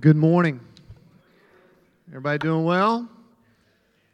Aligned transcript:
Good 0.00 0.16
morning. 0.16 0.58
Everybody 2.08 2.38
doing 2.38 2.64
well? 2.64 3.06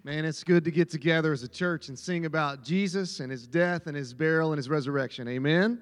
Man, 0.03 0.25
it's 0.25 0.43
good 0.43 0.65
to 0.65 0.73
get 0.73 0.91
together 0.91 1.33
as 1.33 1.45
a 1.45 1.49
church 1.49 1.87
and 1.87 1.97
sing 1.97 2.27
about 2.27 2.65
Jesus 2.65 3.21
and 3.21 3.31
his 3.31 3.47
death 3.47 3.87
and 3.87 3.97
his 3.97 4.13
burial 4.13 4.51
and 4.51 4.57
his 4.57 4.69
resurrection. 4.69 5.29
Amen. 5.29 5.81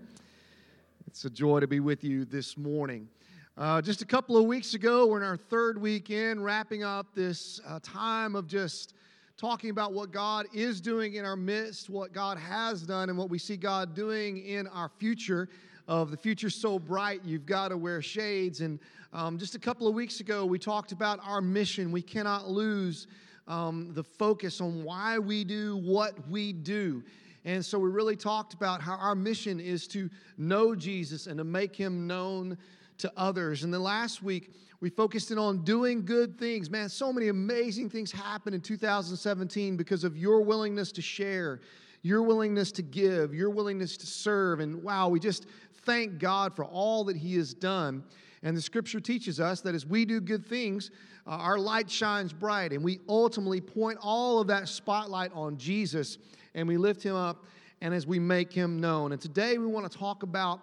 It's 1.06 1.24
a 1.24 1.30
joy 1.30 1.60
to 1.60 1.66
be 1.66 1.80
with 1.80 2.04
you 2.04 2.26
this 2.26 2.58
morning. 2.58 3.08
Uh, 3.56 3.80
just 3.80 4.02
a 4.02 4.04
couple 4.04 4.36
of 4.36 4.44
weeks 4.44 4.74
ago, 4.74 5.06
we're 5.06 5.16
in 5.16 5.22
our 5.22 5.38
third 5.38 5.80
weekend, 5.80 6.44
wrapping 6.44 6.84
up 6.84 7.14
this 7.14 7.58
uh, 7.66 7.80
time 7.82 8.36
of 8.36 8.46
just 8.46 8.92
talking 9.38 9.70
about 9.70 9.94
what 9.94 10.10
God 10.10 10.44
is 10.52 10.78
doing 10.78 11.14
in 11.14 11.24
our 11.24 11.36
midst, 11.36 11.88
what 11.88 12.12
God 12.12 12.36
has 12.36 12.82
done, 12.82 13.08
and 13.08 13.16
what 13.16 13.30
we 13.30 13.38
see 13.38 13.56
God 13.56 13.94
doing 13.94 14.44
in 14.44 14.66
our 14.66 14.90
future. 14.98 15.48
Of 15.88 16.10
the 16.10 16.16
future 16.16 16.50
so 16.50 16.78
bright, 16.78 17.20
you've 17.24 17.46
got 17.46 17.68
to 17.68 17.76
wear 17.76 18.02
shades. 18.02 18.60
And 18.60 18.80
um, 19.12 19.38
just 19.38 19.54
a 19.54 19.58
couple 19.58 19.86
of 19.86 19.94
weeks 19.94 20.20
ago, 20.20 20.44
we 20.44 20.58
talked 20.58 20.90
about 20.90 21.20
our 21.22 21.40
mission. 21.40 21.92
We 21.92 22.02
cannot 22.02 22.50
lose 22.50 23.06
um, 23.46 23.92
the 23.94 24.02
focus 24.02 24.60
on 24.60 24.82
why 24.82 25.18
we 25.18 25.44
do 25.44 25.76
what 25.76 26.28
we 26.28 26.52
do. 26.52 27.02
And 27.44 27.64
so 27.64 27.78
we 27.78 27.88
really 27.88 28.16
talked 28.16 28.54
about 28.54 28.80
how 28.82 28.96
our 28.96 29.14
mission 29.14 29.60
is 29.60 29.86
to 29.88 30.10
know 30.36 30.74
Jesus 30.74 31.28
and 31.28 31.38
to 31.38 31.44
make 31.44 31.76
him 31.76 32.06
known 32.06 32.58
to 32.98 33.12
others. 33.16 33.62
And 33.62 33.72
then 33.72 33.82
last 33.82 34.22
week, 34.22 34.50
we 34.80 34.90
focused 34.90 35.30
in 35.30 35.38
on 35.38 35.62
doing 35.64 36.04
good 36.04 36.38
things. 36.38 36.68
Man, 36.68 36.88
so 36.88 37.12
many 37.12 37.28
amazing 37.28 37.88
things 37.88 38.10
happened 38.10 38.54
in 38.54 38.60
2017 38.60 39.76
because 39.76 40.04
of 40.04 40.16
your 40.16 40.40
willingness 40.40 40.92
to 40.92 41.02
share, 41.02 41.60
your 42.02 42.22
willingness 42.22 42.72
to 42.72 42.82
give, 42.82 43.32
your 43.32 43.50
willingness 43.50 43.96
to 43.98 44.06
serve. 44.06 44.60
And 44.60 44.82
wow, 44.82 45.08
we 45.08 45.20
just 45.20 45.46
thank 45.86 46.18
God 46.18 46.54
for 46.54 46.64
all 46.64 47.04
that 47.04 47.16
He 47.16 47.36
has 47.36 47.54
done. 47.54 48.04
And 48.42 48.56
the 48.56 48.60
scripture 48.60 49.00
teaches 49.00 49.40
us 49.40 49.60
that 49.62 49.74
as 49.74 49.86
we 49.86 50.04
do 50.04 50.20
good 50.20 50.44
things, 50.44 50.90
uh, 51.26 51.30
our 51.30 51.58
light 51.58 51.90
shines 51.90 52.32
bright, 52.32 52.72
and 52.72 52.84
we 52.84 53.00
ultimately 53.08 53.60
point 53.60 53.98
all 54.02 54.40
of 54.40 54.46
that 54.48 54.68
spotlight 54.68 55.32
on 55.32 55.56
Jesus 55.56 56.18
and 56.56 56.66
we 56.66 56.76
lift 56.76 57.02
him 57.02 57.14
up 57.14 57.44
and 57.80 57.94
as 57.94 58.06
we 58.06 58.18
make 58.18 58.52
him 58.52 58.80
known. 58.80 59.12
And 59.12 59.20
today 59.20 59.58
we 59.58 59.66
want 59.66 59.90
to 59.90 59.96
talk 59.96 60.24
about 60.24 60.60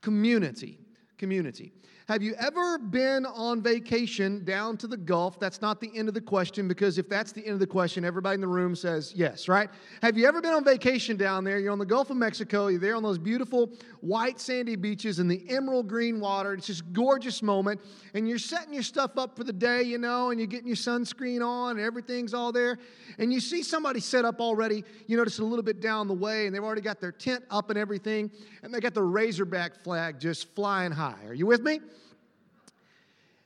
community. 0.00 0.78
Community. 1.18 1.72
Have 2.06 2.22
you 2.22 2.34
ever 2.34 2.76
been 2.76 3.24
on 3.24 3.62
vacation 3.62 4.44
down 4.44 4.76
to 4.76 4.86
the 4.86 4.96
Gulf? 4.96 5.40
That's 5.40 5.62
not 5.62 5.80
the 5.80 5.90
end 5.96 6.06
of 6.06 6.12
the 6.12 6.20
question 6.20 6.68
because 6.68 6.98
if 6.98 7.08
that's 7.08 7.32
the 7.32 7.40
end 7.40 7.54
of 7.54 7.60
the 7.60 7.66
question, 7.66 8.04
everybody 8.04 8.34
in 8.34 8.42
the 8.42 8.46
room 8.46 8.76
says 8.76 9.14
yes, 9.16 9.48
right? 9.48 9.70
Have 10.02 10.18
you 10.18 10.26
ever 10.26 10.42
been 10.42 10.52
on 10.52 10.64
vacation 10.64 11.16
down 11.16 11.44
there? 11.44 11.58
You're 11.58 11.72
on 11.72 11.78
the 11.78 11.86
Gulf 11.86 12.10
of 12.10 12.18
Mexico, 12.18 12.66
you're 12.66 12.78
there 12.78 12.94
on 12.94 13.02
those 13.02 13.16
beautiful 13.16 13.72
white 14.02 14.38
sandy 14.38 14.76
beaches 14.76 15.18
and 15.18 15.30
the 15.30 15.48
emerald 15.48 15.88
green 15.88 16.20
water. 16.20 16.52
It's 16.52 16.66
just 16.66 16.92
gorgeous 16.92 17.42
moment. 17.42 17.80
And 18.12 18.28
you're 18.28 18.36
setting 18.36 18.74
your 18.74 18.82
stuff 18.82 19.16
up 19.16 19.34
for 19.34 19.44
the 19.44 19.52
day, 19.54 19.82
you 19.82 19.96
know, 19.96 20.30
and 20.30 20.38
you're 20.38 20.46
getting 20.46 20.68
your 20.68 20.76
sunscreen 20.76 21.42
on 21.42 21.78
and 21.78 21.80
everything's 21.80 22.34
all 22.34 22.52
there. 22.52 22.76
And 23.18 23.32
you 23.32 23.40
see 23.40 23.62
somebody 23.62 24.00
set 24.00 24.26
up 24.26 24.42
already, 24.42 24.84
you 25.06 25.16
notice 25.16 25.38
a 25.38 25.44
little 25.44 25.62
bit 25.62 25.80
down 25.80 26.08
the 26.08 26.12
way, 26.12 26.44
and 26.44 26.54
they've 26.54 26.62
already 26.62 26.82
got 26.82 27.00
their 27.00 27.12
tent 27.12 27.44
up 27.50 27.70
and 27.70 27.78
everything, 27.78 28.30
and 28.62 28.74
they 28.74 28.80
got 28.80 28.92
the 28.92 29.02
Razorback 29.02 29.82
flag 29.82 30.20
just 30.20 30.54
flying 30.54 30.92
high. 30.92 31.24
Are 31.26 31.32
you 31.32 31.46
with 31.46 31.62
me? 31.62 31.80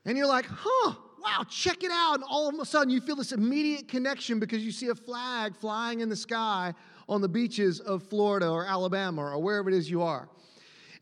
And 0.09 0.17
you're 0.17 0.27
like, 0.27 0.47
huh, 0.49 0.95
wow, 1.23 1.45
check 1.51 1.85
it 1.85 1.91
out. 1.93 2.15
And 2.15 2.25
all 2.25 2.49
of 2.49 2.59
a 2.59 2.65
sudden, 2.65 2.89
you 2.89 2.99
feel 2.99 3.17
this 3.17 3.33
immediate 3.33 3.89
connection 3.89 4.41
because 4.41 4.65
you 4.65 4.73
see 4.73 4.89
a 4.89 4.95
flag 4.95 5.55
flying 5.55 6.01
in 6.01 6.09
the 6.09 6.17
sky 6.17 6.73
on 7.11 7.21
the 7.21 7.29
beaches 7.29 7.79
of 7.81 8.03
Florida 8.05 8.49
or 8.49 8.65
Alabama 8.65 9.21
or 9.21 9.39
wherever 9.39 9.69
it 9.69 9.77
is 9.77 9.91
you 9.91 10.01
are. 10.01 10.31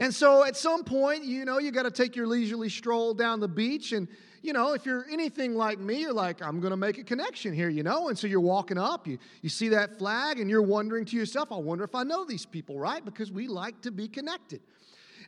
And 0.00 0.12
so 0.12 0.42
at 0.42 0.56
some 0.56 0.82
point, 0.82 1.22
you 1.22 1.44
know, 1.44 1.58
you 1.58 1.70
got 1.70 1.84
to 1.84 1.90
take 1.92 2.16
your 2.16 2.26
leisurely 2.26 2.68
stroll 2.68 3.14
down 3.14 3.38
the 3.38 3.46
beach. 3.46 3.92
And, 3.92 4.08
you 4.42 4.52
know, 4.52 4.72
if 4.72 4.84
you're 4.84 5.06
anything 5.08 5.54
like 5.54 5.78
me, 5.78 6.00
you're 6.00 6.12
like, 6.12 6.42
I'm 6.42 6.58
going 6.58 6.72
to 6.72 6.76
make 6.76 6.98
a 6.98 7.04
connection 7.04 7.54
here, 7.54 7.68
you 7.68 7.84
know? 7.84 8.08
And 8.08 8.18
so 8.18 8.26
you're 8.26 8.40
walking 8.40 8.76
up, 8.76 9.06
you, 9.06 9.18
you 9.40 9.48
see 9.48 9.68
that 9.68 9.98
flag, 9.98 10.40
and 10.40 10.50
you're 10.50 10.62
wondering 10.62 11.04
to 11.04 11.16
yourself, 11.16 11.52
I 11.52 11.58
wonder 11.58 11.84
if 11.84 11.94
I 11.94 12.02
know 12.02 12.24
these 12.24 12.44
people, 12.44 12.76
right? 12.76 13.04
Because 13.04 13.30
we 13.30 13.46
like 13.46 13.82
to 13.82 13.92
be 13.92 14.08
connected. 14.08 14.62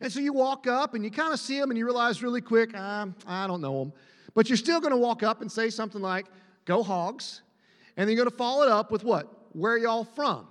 And 0.00 0.12
so 0.12 0.20
you 0.20 0.32
walk 0.32 0.66
up 0.66 0.94
and 0.94 1.04
you 1.04 1.10
kind 1.10 1.32
of 1.32 1.40
see 1.40 1.58
them 1.58 1.70
and 1.70 1.78
you 1.78 1.84
realize 1.84 2.22
really 2.22 2.40
quick, 2.40 2.76
um, 2.76 3.14
I 3.26 3.46
don't 3.46 3.60
know 3.60 3.78
them. 3.80 3.92
But 4.34 4.48
you're 4.48 4.56
still 4.56 4.80
going 4.80 4.92
to 4.92 4.98
walk 4.98 5.22
up 5.22 5.40
and 5.40 5.50
say 5.50 5.70
something 5.70 6.00
like, 6.00 6.26
Go 6.64 6.82
Hogs. 6.82 7.42
And 7.96 8.08
then 8.08 8.16
you're 8.16 8.24
going 8.24 8.30
to 8.30 8.36
follow 8.36 8.62
it 8.62 8.70
up 8.70 8.92
with 8.92 9.02
what? 9.02 9.48
Where 9.52 9.76
y'all 9.76 10.04
from? 10.04 10.46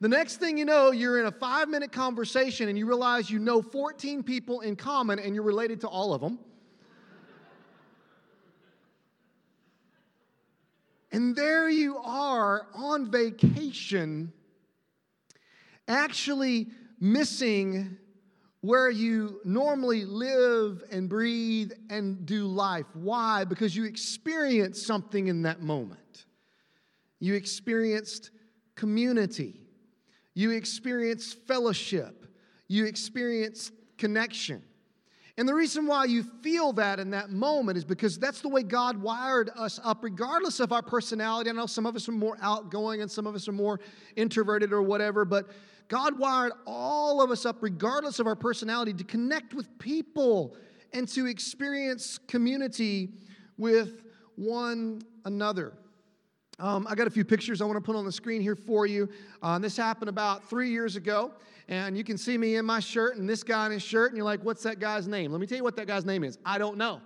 The 0.00 0.08
next 0.08 0.36
thing 0.36 0.56
you 0.56 0.64
know, 0.64 0.92
you're 0.92 1.20
in 1.20 1.26
a 1.26 1.30
five 1.30 1.68
minute 1.68 1.92
conversation 1.92 2.70
and 2.70 2.78
you 2.78 2.86
realize 2.86 3.30
you 3.30 3.38
know 3.38 3.60
14 3.60 4.22
people 4.22 4.60
in 4.60 4.74
common 4.74 5.18
and 5.18 5.34
you're 5.34 5.44
related 5.44 5.82
to 5.82 5.88
all 5.88 6.14
of 6.14 6.22
them. 6.22 6.38
and 11.12 11.36
there 11.36 11.68
you 11.68 11.98
are 11.98 12.66
on 12.72 13.10
vacation, 13.10 14.32
actually 15.86 16.68
missing 16.98 17.98
where 18.62 18.90
you 18.90 19.40
normally 19.44 20.04
live 20.04 20.84
and 20.90 21.08
breathe 21.08 21.72
and 21.88 22.26
do 22.26 22.46
life. 22.46 22.86
Why? 22.94 23.44
Because 23.44 23.74
you 23.74 23.84
experienced 23.84 24.86
something 24.86 25.28
in 25.28 25.42
that 25.42 25.62
moment. 25.62 26.26
You 27.20 27.34
experienced 27.34 28.30
community, 28.74 29.60
you 30.34 30.50
experienced 30.52 31.38
fellowship, 31.46 32.26
you 32.68 32.86
experienced 32.86 33.72
connection. 33.98 34.62
And 35.40 35.48
the 35.48 35.54
reason 35.54 35.86
why 35.86 36.04
you 36.04 36.22
feel 36.42 36.74
that 36.74 37.00
in 37.00 37.12
that 37.12 37.30
moment 37.30 37.78
is 37.78 37.84
because 37.86 38.18
that's 38.18 38.42
the 38.42 38.48
way 38.50 38.62
God 38.62 38.98
wired 38.98 39.48
us 39.56 39.80
up, 39.82 40.04
regardless 40.04 40.60
of 40.60 40.70
our 40.70 40.82
personality. 40.82 41.48
I 41.48 41.54
know 41.54 41.64
some 41.64 41.86
of 41.86 41.96
us 41.96 42.06
are 42.10 42.12
more 42.12 42.36
outgoing 42.42 43.00
and 43.00 43.10
some 43.10 43.26
of 43.26 43.34
us 43.34 43.48
are 43.48 43.52
more 43.52 43.80
introverted 44.16 44.70
or 44.70 44.82
whatever, 44.82 45.24
but 45.24 45.48
God 45.88 46.18
wired 46.18 46.52
all 46.66 47.22
of 47.22 47.30
us 47.30 47.46
up, 47.46 47.62
regardless 47.62 48.18
of 48.18 48.26
our 48.26 48.36
personality, 48.36 48.92
to 48.92 49.02
connect 49.02 49.54
with 49.54 49.78
people 49.78 50.58
and 50.92 51.08
to 51.08 51.24
experience 51.24 52.18
community 52.18 53.08
with 53.56 54.04
one 54.36 55.00
another. 55.24 55.72
Um, 56.58 56.86
I 56.86 56.94
got 56.94 57.06
a 57.06 57.10
few 57.10 57.24
pictures 57.24 57.62
I 57.62 57.64
want 57.64 57.78
to 57.78 57.80
put 57.80 57.96
on 57.96 58.04
the 58.04 58.12
screen 58.12 58.42
here 58.42 58.56
for 58.56 58.84
you. 58.84 59.08
Uh, 59.40 59.58
this 59.58 59.74
happened 59.74 60.10
about 60.10 60.50
three 60.50 60.68
years 60.68 60.96
ago, 60.96 61.32
and 61.70 61.96
you 61.96 62.02
can 62.02 62.18
see 62.18 62.36
me 62.36 62.56
in 62.56 62.66
my 62.66 62.80
shirt 62.80 63.16
and 63.16 63.28
this 63.28 63.44
guy 63.44 63.64
in 63.64 63.72
his 63.72 63.82
shirt, 63.82 64.10
and 64.10 64.16
you're 64.16 64.26
like, 64.26 64.44
what's 64.44 64.64
that 64.64 64.80
guy's 64.80 65.06
name? 65.06 65.30
Let 65.30 65.40
me 65.40 65.46
tell 65.46 65.56
you 65.56 65.64
what 65.64 65.76
that 65.76 65.86
guy's 65.86 66.04
name 66.04 66.24
is. 66.24 66.36
I 66.44 66.58
don't 66.58 66.76
know. 66.76 67.00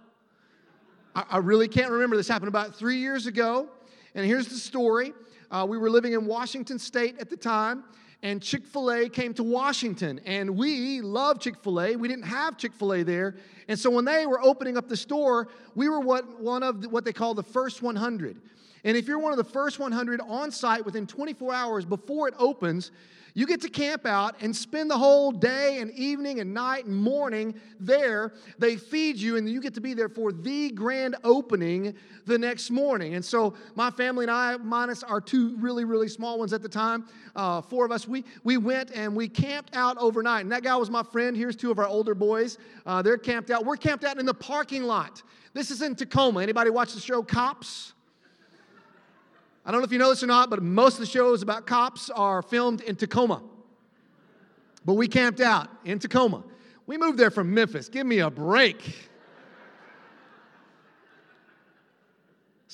I, 1.14 1.24
I 1.32 1.36
really 1.38 1.68
can't 1.68 1.90
remember. 1.90 2.16
This 2.16 2.26
happened 2.26 2.48
about 2.48 2.74
three 2.74 2.96
years 2.96 3.26
ago, 3.26 3.68
and 4.14 4.24
here's 4.24 4.48
the 4.48 4.56
story. 4.56 5.12
Uh, 5.50 5.66
we 5.68 5.76
were 5.76 5.90
living 5.90 6.14
in 6.14 6.24
Washington 6.24 6.78
State 6.78 7.20
at 7.20 7.28
the 7.28 7.36
time, 7.36 7.84
and 8.22 8.42
Chick 8.42 8.64
fil 8.66 8.90
A 8.90 9.08
came 9.10 9.34
to 9.34 9.42
Washington. 9.42 10.18
And 10.24 10.56
we 10.56 11.02
love 11.02 11.40
Chick 11.40 11.56
fil 11.62 11.82
A. 11.82 11.94
We 11.94 12.08
didn't 12.08 12.24
have 12.24 12.56
Chick 12.56 12.72
fil 12.72 12.94
A 12.94 13.02
there. 13.02 13.36
And 13.68 13.78
so 13.78 13.90
when 13.90 14.06
they 14.06 14.26
were 14.26 14.42
opening 14.42 14.78
up 14.78 14.88
the 14.88 14.96
store, 14.96 15.48
we 15.74 15.90
were 15.90 16.00
what, 16.00 16.40
one 16.40 16.62
of 16.62 16.80
the, 16.80 16.88
what 16.88 17.04
they 17.04 17.12
call 17.12 17.34
the 17.34 17.42
first 17.42 17.82
100. 17.82 18.40
And 18.84 18.96
if 18.96 19.08
you're 19.08 19.18
one 19.18 19.32
of 19.32 19.38
the 19.38 19.44
first 19.44 19.78
100 19.78 20.20
on 20.20 20.50
site 20.50 20.84
within 20.84 21.06
24 21.06 21.54
hours 21.54 21.84
before 21.84 22.28
it 22.28 22.34
opens, 22.38 22.90
you 23.36 23.46
get 23.46 23.60
to 23.62 23.68
camp 23.68 24.06
out 24.06 24.36
and 24.42 24.54
spend 24.54 24.88
the 24.88 24.96
whole 24.96 25.32
day 25.32 25.80
and 25.80 25.90
evening 25.90 26.38
and 26.38 26.54
night 26.54 26.84
and 26.84 26.94
morning 26.94 27.60
there. 27.80 28.32
They 28.60 28.76
feed 28.76 29.16
you, 29.16 29.36
and 29.36 29.48
you 29.48 29.60
get 29.60 29.74
to 29.74 29.80
be 29.80 29.92
there 29.92 30.08
for 30.08 30.30
the 30.30 30.70
grand 30.70 31.16
opening 31.24 31.96
the 32.26 32.38
next 32.38 32.70
morning. 32.70 33.16
And 33.16 33.24
so, 33.24 33.54
my 33.74 33.90
family 33.90 34.26
and 34.26 34.30
I, 34.30 34.56
minus 34.58 35.02
our 35.02 35.20
two 35.20 35.56
really, 35.56 35.84
really 35.84 36.06
small 36.06 36.38
ones 36.38 36.52
at 36.52 36.62
the 36.62 36.68
time, 36.68 37.08
uh, 37.34 37.60
four 37.60 37.84
of 37.84 37.90
us, 37.90 38.06
we, 38.06 38.24
we 38.44 38.56
went 38.56 38.92
and 38.92 39.16
we 39.16 39.28
camped 39.28 39.74
out 39.74 39.98
overnight. 39.98 40.42
And 40.42 40.52
that 40.52 40.62
guy 40.62 40.76
was 40.76 40.88
my 40.88 41.02
friend. 41.02 41.36
Here's 41.36 41.56
two 41.56 41.72
of 41.72 41.80
our 41.80 41.88
older 41.88 42.14
boys. 42.14 42.58
Uh, 42.86 43.02
they're 43.02 43.18
camped 43.18 43.50
out. 43.50 43.64
We're 43.64 43.76
camped 43.76 44.04
out 44.04 44.20
in 44.20 44.26
the 44.26 44.34
parking 44.34 44.84
lot. 44.84 45.24
This 45.54 45.72
is 45.72 45.82
in 45.82 45.96
Tacoma. 45.96 46.40
Anybody 46.40 46.70
watch 46.70 46.94
the 46.94 47.00
show 47.00 47.20
Cops? 47.20 47.93
I 49.66 49.70
don't 49.70 49.80
know 49.80 49.84
if 49.84 49.92
you 49.92 49.98
know 49.98 50.10
this 50.10 50.22
or 50.22 50.26
not, 50.26 50.50
but 50.50 50.62
most 50.62 50.94
of 50.94 51.00
the 51.00 51.06
shows 51.06 51.42
about 51.42 51.66
cops 51.66 52.10
are 52.10 52.42
filmed 52.42 52.82
in 52.82 52.96
Tacoma. 52.96 53.42
But 54.84 54.94
we 54.94 55.08
camped 55.08 55.40
out 55.40 55.68
in 55.84 55.98
Tacoma. 55.98 56.44
We 56.86 56.98
moved 56.98 57.18
there 57.18 57.30
from 57.30 57.54
Memphis. 57.54 57.88
Give 57.88 58.06
me 58.06 58.18
a 58.18 58.28
break. 58.28 59.08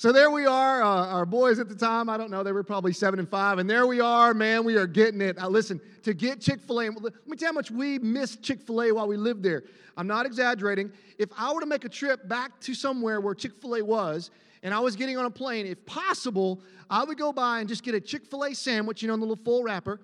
So 0.01 0.11
there 0.11 0.31
we 0.31 0.47
are, 0.47 0.81
uh, 0.81 1.05
our 1.13 1.27
boys 1.27 1.59
at 1.59 1.69
the 1.69 1.75
time, 1.75 2.09
I 2.09 2.17
don't 2.17 2.31
know, 2.31 2.41
they 2.41 2.53
were 2.53 2.63
probably 2.63 2.91
seven 2.91 3.19
and 3.19 3.29
five, 3.29 3.59
and 3.59 3.69
there 3.69 3.85
we 3.85 3.99
are, 3.99 4.33
man, 4.33 4.63
we 4.63 4.75
are 4.75 4.87
getting 4.87 5.21
it. 5.21 5.37
Listen, 5.43 5.79
to 6.01 6.15
get 6.15 6.41
Chick 6.41 6.59
fil 6.59 6.81
A, 6.81 6.89
let 6.89 7.13
me 7.27 7.37
tell 7.37 7.39
you 7.41 7.45
how 7.45 7.51
much 7.51 7.69
we 7.69 7.99
missed 7.99 8.41
Chick 8.41 8.63
fil 8.63 8.81
A 8.81 8.91
while 8.91 9.07
we 9.07 9.15
lived 9.15 9.43
there. 9.43 9.61
I'm 9.95 10.07
not 10.07 10.25
exaggerating. 10.25 10.91
If 11.19 11.29
I 11.37 11.53
were 11.53 11.59
to 11.59 11.67
make 11.67 11.85
a 11.85 11.89
trip 11.89 12.27
back 12.27 12.59
to 12.61 12.73
somewhere 12.73 13.21
where 13.21 13.35
Chick 13.35 13.51
fil 13.61 13.75
A 13.75 13.83
was, 13.83 14.31
and 14.63 14.73
I 14.73 14.79
was 14.79 14.95
getting 14.95 15.19
on 15.19 15.25
a 15.25 15.29
plane, 15.29 15.67
if 15.67 15.85
possible, 15.85 16.61
I 16.89 17.03
would 17.03 17.19
go 17.19 17.31
by 17.31 17.59
and 17.59 17.69
just 17.69 17.83
get 17.83 17.93
a 17.93 18.01
Chick 18.01 18.25
fil 18.25 18.45
A 18.45 18.55
sandwich, 18.55 19.03
you 19.03 19.07
know, 19.07 19.13
in 19.13 19.19
the 19.19 19.27
little 19.27 19.43
full 19.45 19.61
wrapper. 19.61 20.01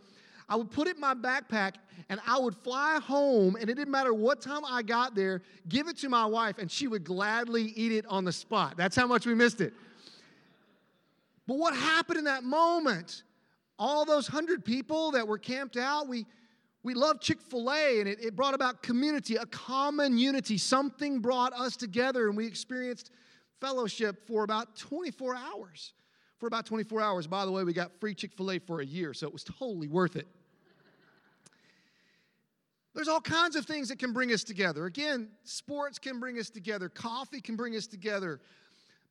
I 0.47 0.57
would 0.57 0.69
put 0.69 0.87
it 0.87 0.97
in 0.97 1.01
my 1.01 1.15
backpack 1.15 1.73
and 2.09 2.19
I 2.27 2.37
would 2.37 2.55
fly 2.55 2.99
home, 3.03 3.55
and 3.55 3.67
it 3.67 3.73
didn't 3.73 3.91
matter 3.91 4.13
what 4.13 4.41
time 4.41 4.61
I 4.63 4.83
got 4.83 5.15
there, 5.15 5.41
give 5.67 5.87
it 5.87 5.97
to 5.97 6.09
my 6.09 6.27
wife, 6.27 6.59
and 6.59 6.69
she 6.69 6.87
would 6.87 7.03
gladly 7.03 7.73
eat 7.75 7.91
it 7.91 8.05
on 8.05 8.25
the 8.25 8.31
spot. 8.31 8.77
That's 8.77 8.95
how 8.95 9.07
much 9.07 9.25
we 9.25 9.33
missed 9.33 9.59
it. 9.59 9.73
But 11.47 11.57
what 11.57 11.75
happened 11.75 12.19
in 12.19 12.25
that 12.25 12.43
moment? 12.43 13.23
All 13.79 14.05
those 14.05 14.27
hundred 14.27 14.65
people 14.65 15.11
that 15.11 15.27
were 15.27 15.37
camped 15.37 15.77
out, 15.77 16.07
we, 16.07 16.25
we 16.83 16.93
loved 16.93 17.21
Chick 17.21 17.41
fil 17.41 17.71
A, 17.71 17.99
and 17.99 18.07
it, 18.07 18.19
it 18.23 18.35
brought 18.35 18.53
about 18.53 18.83
community, 18.83 19.37
a 19.37 19.45
common 19.45 20.17
unity. 20.17 20.57
Something 20.57 21.19
brought 21.19 21.53
us 21.53 21.77
together, 21.77 22.27
and 22.27 22.35
we 22.35 22.45
experienced 22.45 23.11
fellowship 23.61 24.27
for 24.27 24.43
about 24.43 24.75
24 24.75 25.35
hours. 25.35 25.93
For 26.39 26.47
about 26.47 26.65
24 26.65 27.01
hours. 27.01 27.27
By 27.27 27.45
the 27.45 27.51
way, 27.51 27.63
we 27.63 27.73
got 27.73 27.99
free 27.99 28.13
Chick 28.13 28.33
fil 28.33 28.51
A 28.51 28.59
for 28.59 28.81
a 28.81 28.85
year, 28.85 29.13
so 29.13 29.25
it 29.25 29.33
was 29.33 29.43
totally 29.43 29.87
worth 29.87 30.15
it. 30.15 30.27
There's 32.93 33.07
all 33.07 33.21
kinds 33.21 33.55
of 33.55 33.65
things 33.65 33.89
that 33.89 33.99
can 33.99 34.11
bring 34.11 34.33
us 34.33 34.43
together. 34.43 34.87
Again, 34.87 35.29
sports 35.43 35.99
can 35.99 36.19
bring 36.19 36.39
us 36.39 36.49
together, 36.49 36.89
coffee 36.89 37.41
can 37.41 37.55
bring 37.55 37.75
us 37.75 37.85
together, 37.85 38.41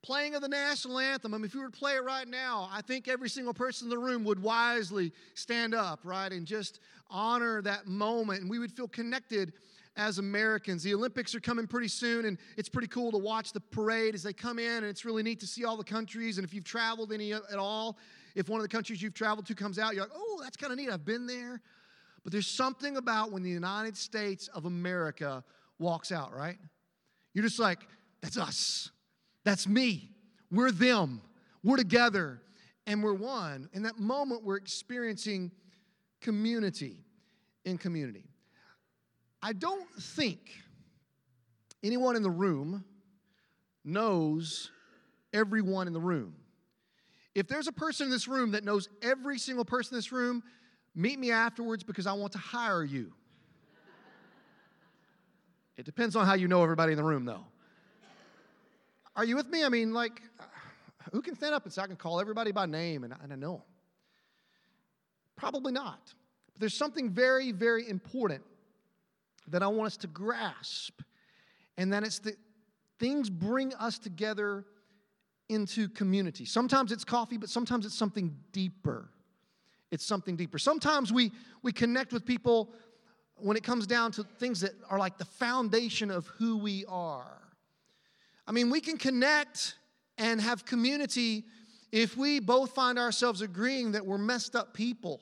playing 0.06 0.36
of 0.36 0.40
the 0.40 0.48
national 0.48 1.00
anthem. 1.00 1.34
I 1.34 1.36
mean, 1.36 1.46
if 1.46 1.52
you 1.52 1.60
were 1.60 1.66
to 1.66 1.76
play 1.76 1.94
it 1.94 2.04
right 2.04 2.28
now, 2.28 2.70
I 2.72 2.80
think 2.80 3.08
every 3.08 3.28
single 3.28 3.52
person 3.52 3.86
in 3.86 3.90
the 3.90 3.98
room 3.98 4.22
would 4.22 4.40
wisely 4.40 5.12
stand 5.34 5.74
up, 5.74 5.98
right, 6.04 6.30
and 6.30 6.46
just 6.46 6.78
honor 7.10 7.60
that 7.62 7.88
moment. 7.88 8.42
And 8.42 8.48
we 8.48 8.60
would 8.60 8.70
feel 8.70 8.86
connected 8.86 9.52
as 9.96 10.18
Americans. 10.18 10.84
The 10.84 10.94
Olympics 10.94 11.34
are 11.34 11.40
coming 11.40 11.66
pretty 11.66 11.88
soon, 11.88 12.26
and 12.26 12.38
it's 12.56 12.68
pretty 12.68 12.86
cool 12.86 13.10
to 13.10 13.18
watch 13.18 13.52
the 13.52 13.58
parade 13.58 14.14
as 14.14 14.22
they 14.22 14.32
come 14.32 14.60
in, 14.60 14.76
and 14.76 14.86
it's 14.86 15.04
really 15.04 15.24
neat 15.24 15.40
to 15.40 15.46
see 15.46 15.64
all 15.64 15.76
the 15.76 15.82
countries. 15.82 16.38
And 16.38 16.46
if 16.46 16.54
you've 16.54 16.64
traveled 16.64 17.12
any 17.12 17.32
uh, 17.32 17.40
at 17.50 17.58
all, 17.58 17.98
if 18.36 18.48
one 18.48 18.60
of 18.60 18.62
the 18.62 18.68
countries 18.68 19.02
you've 19.02 19.14
traveled 19.14 19.46
to 19.46 19.56
comes 19.56 19.76
out, 19.76 19.94
you're 19.94 20.04
like, 20.04 20.12
oh, 20.14 20.40
that's 20.40 20.56
kind 20.56 20.72
of 20.72 20.78
neat. 20.78 20.88
I've 20.88 21.04
been 21.04 21.26
there. 21.26 21.60
But 22.22 22.32
there's 22.32 22.46
something 22.46 22.96
about 22.96 23.32
when 23.32 23.42
the 23.42 23.50
United 23.50 23.96
States 23.96 24.46
of 24.48 24.66
America 24.66 25.42
walks 25.80 26.12
out, 26.12 26.32
right? 26.32 26.58
You're 27.32 27.44
just 27.44 27.58
like, 27.58 27.80
that's 28.20 28.38
us. 28.38 28.90
That's 29.46 29.68
me. 29.68 30.10
We're 30.50 30.72
them. 30.72 31.22
We're 31.62 31.76
together 31.76 32.42
and 32.84 33.00
we're 33.00 33.14
one. 33.14 33.68
In 33.72 33.84
that 33.84 33.96
moment, 33.96 34.42
we're 34.42 34.56
experiencing 34.56 35.52
community 36.20 37.04
in 37.64 37.78
community. 37.78 38.24
I 39.40 39.52
don't 39.52 39.88
think 40.00 40.40
anyone 41.84 42.16
in 42.16 42.24
the 42.24 42.30
room 42.30 42.84
knows 43.84 44.72
everyone 45.32 45.86
in 45.86 45.92
the 45.92 46.00
room. 46.00 46.34
If 47.36 47.46
there's 47.46 47.68
a 47.68 47.72
person 47.72 48.06
in 48.06 48.10
this 48.10 48.26
room 48.26 48.50
that 48.50 48.64
knows 48.64 48.88
every 49.00 49.38
single 49.38 49.64
person 49.64 49.94
in 49.94 49.98
this 49.98 50.10
room, 50.10 50.42
meet 50.92 51.20
me 51.20 51.30
afterwards 51.30 51.84
because 51.84 52.08
I 52.08 52.14
want 52.14 52.32
to 52.32 52.38
hire 52.38 52.82
you. 52.82 53.12
It 55.76 55.84
depends 55.84 56.16
on 56.16 56.26
how 56.26 56.34
you 56.34 56.48
know 56.48 56.64
everybody 56.64 56.90
in 56.90 56.98
the 56.98 57.04
room, 57.04 57.24
though. 57.24 57.44
Are 59.16 59.24
you 59.24 59.34
with 59.34 59.48
me? 59.48 59.64
I 59.64 59.70
mean, 59.70 59.94
like, 59.94 60.20
who 61.10 61.22
can 61.22 61.34
stand 61.34 61.54
up 61.54 61.64
and 61.64 61.72
say, 61.72 61.80
I 61.80 61.86
can 61.86 61.96
call 61.96 62.20
everybody 62.20 62.52
by 62.52 62.66
name 62.66 63.02
and, 63.02 63.14
and 63.22 63.32
I 63.32 63.36
know 63.36 63.52
them? 63.52 63.62
Probably 65.36 65.72
not. 65.72 66.12
But 66.52 66.60
there's 66.60 66.74
something 66.74 67.10
very, 67.10 67.50
very 67.50 67.88
important 67.88 68.44
that 69.48 69.62
I 69.62 69.68
want 69.68 69.86
us 69.86 69.96
to 69.98 70.06
grasp, 70.06 71.00
and 71.78 71.92
that 71.92 72.02
it's 72.02 72.18
that 72.20 72.36
things 72.98 73.30
bring 73.30 73.72
us 73.74 73.98
together 73.98 74.64
into 75.48 75.88
community. 75.88 76.44
Sometimes 76.44 76.92
it's 76.92 77.04
coffee, 77.04 77.38
but 77.38 77.48
sometimes 77.48 77.86
it's 77.86 77.96
something 77.96 78.36
deeper. 78.52 79.08
It's 79.90 80.04
something 80.04 80.36
deeper. 80.36 80.58
Sometimes 80.58 81.12
we, 81.12 81.30
we 81.62 81.72
connect 81.72 82.12
with 82.12 82.26
people 82.26 82.72
when 83.36 83.56
it 83.56 83.62
comes 83.62 83.86
down 83.86 84.10
to 84.12 84.24
things 84.24 84.60
that 84.62 84.72
are 84.90 84.98
like 84.98 85.16
the 85.16 85.24
foundation 85.24 86.10
of 86.10 86.26
who 86.26 86.56
we 86.58 86.84
are. 86.88 87.38
I 88.46 88.52
mean, 88.52 88.70
we 88.70 88.80
can 88.80 88.96
connect 88.96 89.74
and 90.18 90.40
have 90.40 90.64
community 90.64 91.44
if 91.92 92.16
we 92.16 92.40
both 92.40 92.72
find 92.72 92.98
ourselves 92.98 93.40
agreeing 93.40 93.92
that 93.92 94.04
we're 94.04 94.18
messed 94.18 94.54
up 94.54 94.74
people 94.74 95.20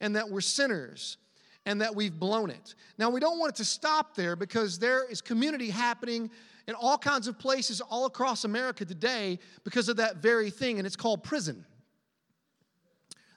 and 0.00 0.16
that 0.16 0.28
we're 0.28 0.40
sinners 0.40 1.16
and 1.64 1.80
that 1.80 1.94
we've 1.94 2.18
blown 2.18 2.50
it. 2.50 2.74
Now, 2.98 3.10
we 3.10 3.20
don't 3.20 3.38
want 3.38 3.54
it 3.54 3.56
to 3.56 3.64
stop 3.64 4.14
there 4.14 4.36
because 4.36 4.78
there 4.78 5.04
is 5.04 5.20
community 5.20 5.70
happening 5.70 6.30
in 6.68 6.74
all 6.74 6.98
kinds 6.98 7.28
of 7.28 7.38
places 7.38 7.80
all 7.80 8.06
across 8.06 8.44
America 8.44 8.84
today 8.84 9.38
because 9.64 9.88
of 9.88 9.96
that 9.96 10.16
very 10.16 10.50
thing, 10.50 10.78
and 10.78 10.86
it's 10.86 10.96
called 10.96 11.22
prison. 11.22 11.64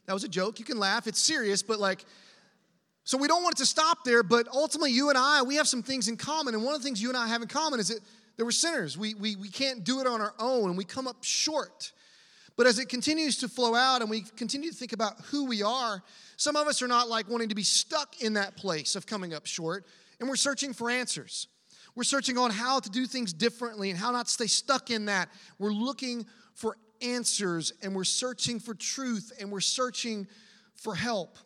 That 0.06 0.14
was 0.14 0.24
a 0.24 0.28
joke. 0.28 0.60
You 0.60 0.66
can 0.66 0.80
laugh. 0.80 1.06
It's 1.06 1.20
serious, 1.20 1.62
but 1.62 1.80
like, 1.80 2.06
so 3.04 3.18
we 3.18 3.28
don't 3.28 3.44
want 3.44 3.56
it 3.56 3.60
to 3.60 3.66
stop 3.66 4.04
there, 4.04 4.24
but 4.24 4.48
ultimately, 4.54 4.92
you 4.92 5.10
and 5.10 5.18
I, 5.18 5.42
we 5.44 5.56
have 5.56 5.68
some 5.68 5.84
things 5.84 6.08
in 6.08 6.18
common. 6.18 6.54
And 6.54 6.64
one 6.64 6.76
of 6.76 6.82
the 6.82 6.84
things 6.84 7.02
you 7.02 7.10
and 7.10 7.18
I 7.18 7.28
have 7.28 7.42
in 7.42 7.48
common 7.48 7.80
is 7.80 7.90
that, 7.90 8.00
that 8.40 8.46
we're 8.46 8.52
sinners. 8.52 8.98
We, 8.98 9.16
we, 9.16 9.36
we 9.36 9.50
can't 9.50 9.84
do 9.84 10.00
it 10.00 10.08
on 10.08 10.22
our 10.22 10.34
own, 10.40 10.70
and 10.70 10.78
we 10.78 10.86
come 10.86 11.10
up 11.10 11.26
short. 11.26 11.92
But 12.56 12.68
as 12.68 12.80
it 12.80 12.88
continues 12.88 13.38
to 13.40 13.50
flow 13.50 13.76
out 13.76 14.00
and 14.00 14.10
we 14.10 14.22
continue 14.22 14.70
to 14.70 14.76
think 14.76 14.94
about 14.94 15.20
who 15.26 15.44
we 15.46 15.62
are, 15.62 16.02
some 16.38 16.56
of 16.56 16.66
us 16.66 16.82
are 16.82 16.88
not 16.88 17.10
like 17.10 17.30
wanting 17.30 17.50
to 17.50 17.56
be 17.56 17.64
stuck 17.64 18.22
in 18.22 18.36
that 18.36 18.56
place 18.56 18.96
of 18.96 19.06
coming 19.06 19.34
up 19.34 19.46
short, 19.46 19.86
and 20.22 20.30
we're 20.30 20.38
searching 20.38 20.72
for 20.72 20.90
answers. 20.90 21.50
We're 21.96 22.06
searching 22.06 22.38
on 22.38 22.50
how 22.50 22.80
to 22.80 22.90
do 22.90 23.08
things 23.08 23.34
differently 23.34 23.90
and 23.90 24.00
how 24.00 24.12
not 24.12 24.28
to 24.28 24.32
stay 24.32 24.48
stuck 24.48 24.90
in 24.90 25.08
that. 25.08 25.28
We're 25.58 25.74
looking 25.74 26.26
for 26.54 26.78
answers 27.02 27.74
and 27.84 27.94
we're 27.94 28.06
searching 28.06 28.62
for 28.62 28.74
truth 28.74 29.34
and 29.42 29.52
we're 29.52 29.60
searching 29.60 30.28
for 30.76 30.96
help. 30.96 31.38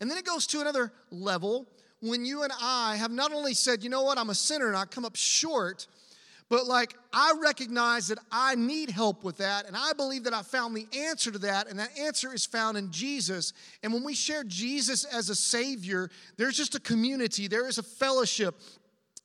And 0.00 0.08
then 0.08 0.16
it 0.16 0.24
goes 0.24 0.46
to 0.48 0.60
another 0.60 0.92
level 1.10 1.66
when 2.02 2.24
you 2.24 2.42
and 2.42 2.52
I 2.60 2.96
have 2.96 3.10
not 3.10 3.32
only 3.32 3.54
said, 3.54 3.82
you 3.82 3.90
know 3.90 4.02
what, 4.02 4.18
I'm 4.18 4.30
a 4.30 4.34
sinner 4.34 4.68
and 4.68 4.76
I 4.76 4.84
come 4.84 5.04
up 5.04 5.16
short, 5.16 5.86
but 6.50 6.66
like, 6.66 6.94
I 7.12 7.34
recognize 7.40 8.08
that 8.08 8.18
I 8.30 8.56
need 8.56 8.90
help 8.90 9.22
with 9.22 9.38
that, 9.38 9.66
and 9.66 9.76
I 9.76 9.92
believe 9.92 10.24
that 10.24 10.34
I 10.34 10.42
found 10.42 10.76
the 10.76 10.86
answer 10.92 11.30
to 11.30 11.38
that, 11.38 11.68
and 11.68 11.78
that 11.78 11.96
answer 11.96 12.34
is 12.34 12.44
found 12.44 12.76
in 12.76 12.90
Jesus. 12.90 13.52
And 13.84 13.94
when 13.94 14.02
we 14.04 14.14
share 14.14 14.42
Jesus 14.42 15.04
as 15.04 15.30
a 15.30 15.34
Savior, 15.34 16.10
there's 16.36 16.56
just 16.56 16.74
a 16.74 16.80
community, 16.80 17.46
there 17.46 17.68
is 17.68 17.78
a 17.78 17.84
fellowship, 17.84 18.60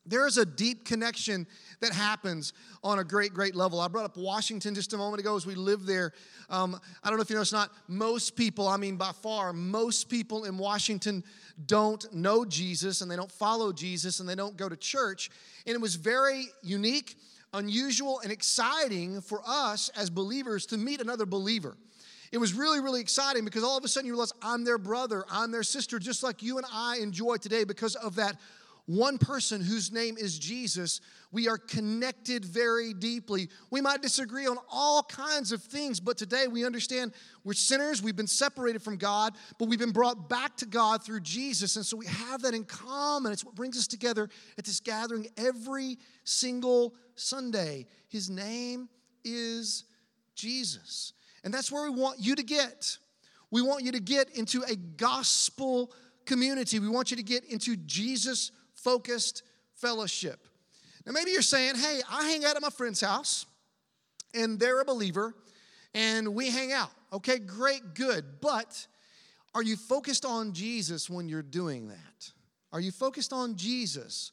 there 0.05 0.27
is 0.27 0.37
a 0.37 0.45
deep 0.45 0.85
connection 0.85 1.47
that 1.79 1.93
happens 1.93 2.53
on 2.83 2.99
a 2.99 3.03
great, 3.03 3.33
great 3.33 3.55
level. 3.55 3.79
I 3.79 3.87
brought 3.87 4.05
up 4.05 4.17
Washington 4.17 4.75
just 4.75 4.93
a 4.93 4.97
moment 4.97 5.19
ago 5.19 5.35
as 5.35 5.45
we 5.45 5.55
live 5.55 5.85
there. 5.85 6.13
Um, 6.49 6.79
I 7.03 7.09
don't 7.09 7.17
know 7.17 7.21
if 7.21 7.29
you 7.29 7.35
know, 7.35 7.41
it's 7.41 7.51
not 7.51 7.71
most 7.87 8.35
people, 8.35 8.67
I 8.67 8.77
mean, 8.77 8.97
by 8.97 9.11
far, 9.11 9.53
most 9.53 10.09
people 10.09 10.45
in 10.45 10.57
Washington 10.57 11.23
don't 11.65 12.11
know 12.13 12.45
Jesus 12.45 13.01
and 13.01 13.09
they 13.09 13.15
don't 13.15 13.31
follow 13.31 13.71
Jesus 13.71 14.19
and 14.19 14.27
they 14.27 14.35
don't 14.35 14.57
go 14.57 14.69
to 14.69 14.75
church. 14.75 15.29
And 15.65 15.75
it 15.75 15.81
was 15.81 15.95
very 15.95 16.47
unique, 16.61 17.17
unusual, 17.53 18.19
and 18.21 18.31
exciting 18.31 19.21
for 19.21 19.41
us 19.45 19.89
as 19.95 20.09
believers 20.09 20.65
to 20.67 20.77
meet 20.77 21.01
another 21.01 21.25
believer. 21.25 21.75
It 22.31 22.37
was 22.37 22.53
really, 22.53 22.81
really 22.81 23.01
exciting 23.01 23.45
because 23.45 23.63
all 23.63 23.77
of 23.77 23.83
a 23.83 23.87
sudden 23.87 24.07
you 24.07 24.13
realize 24.13 24.33
I'm 24.41 24.63
their 24.63 24.77
brother, 24.77 25.23
I'm 25.31 25.51
their 25.51 25.63
sister, 25.63 25.99
just 25.99 26.23
like 26.23 26.43
you 26.43 26.57
and 26.57 26.65
I 26.71 26.97
enjoy 26.97 27.37
today 27.37 27.63
because 27.63 27.95
of 27.95 28.15
that 28.15 28.35
one 28.85 29.17
person 29.17 29.61
whose 29.61 29.91
name 29.91 30.15
is 30.17 30.37
Jesus, 30.37 31.01
we 31.31 31.47
are 31.47 31.57
connected 31.57 32.45
very 32.45 32.93
deeply. 32.93 33.49
We 33.71 33.81
might 33.81 34.03
disagree 34.03 34.45
on 34.45 34.57
all 34.69 35.01
kinds 35.03 35.51
of 35.51 35.63
things, 35.63 35.99
but 35.99 36.17
today 36.17 36.47
we 36.47 36.65
understand 36.65 37.13
we're 37.43 37.53
sinners, 37.53 38.03
we've 38.03 38.15
been 38.15 38.27
separated 38.27 38.83
from 38.83 38.97
God, 38.97 39.33
but 39.57 39.67
we've 39.67 39.79
been 39.79 39.91
brought 39.91 40.29
back 40.29 40.55
to 40.57 40.67
God 40.67 41.03
through 41.03 41.21
Jesus. 41.21 41.75
And 41.77 41.85
so 41.85 41.97
we 41.97 42.05
have 42.05 42.43
that 42.43 42.53
in 42.53 42.63
common. 42.63 43.31
It's 43.31 43.43
what 43.43 43.55
brings 43.55 43.75
us 43.77 43.87
together 43.87 44.29
at 44.57 44.65
this 44.65 44.79
gathering 44.79 45.27
every 45.35 45.97
single 46.23 46.93
Sunday. 47.15 47.87
His 48.07 48.29
name 48.29 48.87
is 49.23 49.85
Jesus. 50.35 51.13
And 51.43 51.51
that's 51.51 51.71
where 51.71 51.89
we 51.89 51.99
want 51.99 52.19
you 52.19 52.35
to 52.35 52.43
get. 52.43 52.97
We 53.49 53.63
want 53.63 53.83
you 53.83 53.91
to 53.93 53.99
get 53.99 54.29
into 54.37 54.61
a 54.63 54.75
gospel 54.75 55.91
community. 56.25 56.79
We 56.79 56.87
want 56.87 57.09
you 57.09 57.17
to 57.17 57.23
get 57.23 57.45
into 57.45 57.75
Jesus 57.77 58.51
focused 58.85 59.41
fellowship. 59.73 60.47
Now, 61.05 61.11
maybe 61.11 61.31
you're 61.31 61.41
saying, 61.41 61.75
hey, 61.75 62.01
I 62.09 62.29
hang 62.29 62.45
out 62.45 62.55
at 62.55 62.61
my 62.61 62.69
friend's 62.69 63.01
house 63.01 63.47
and 64.35 64.59
they're 64.59 64.79
a 64.79 64.85
believer 64.85 65.33
and 65.95 66.35
we 66.35 66.51
hang 66.51 66.71
out. 66.71 66.91
Okay, 67.11 67.39
great, 67.39 67.95
good. 67.95 68.23
But 68.41 68.85
are 69.55 69.63
you 69.63 69.75
focused 69.75 70.23
on 70.23 70.53
Jesus 70.53 71.09
when 71.09 71.27
you're 71.27 71.41
doing 71.41 71.87
that? 71.87 72.31
Are 72.71 72.79
you 72.79 72.91
focused 72.91 73.33
on 73.33 73.55
Jesus 73.55 74.31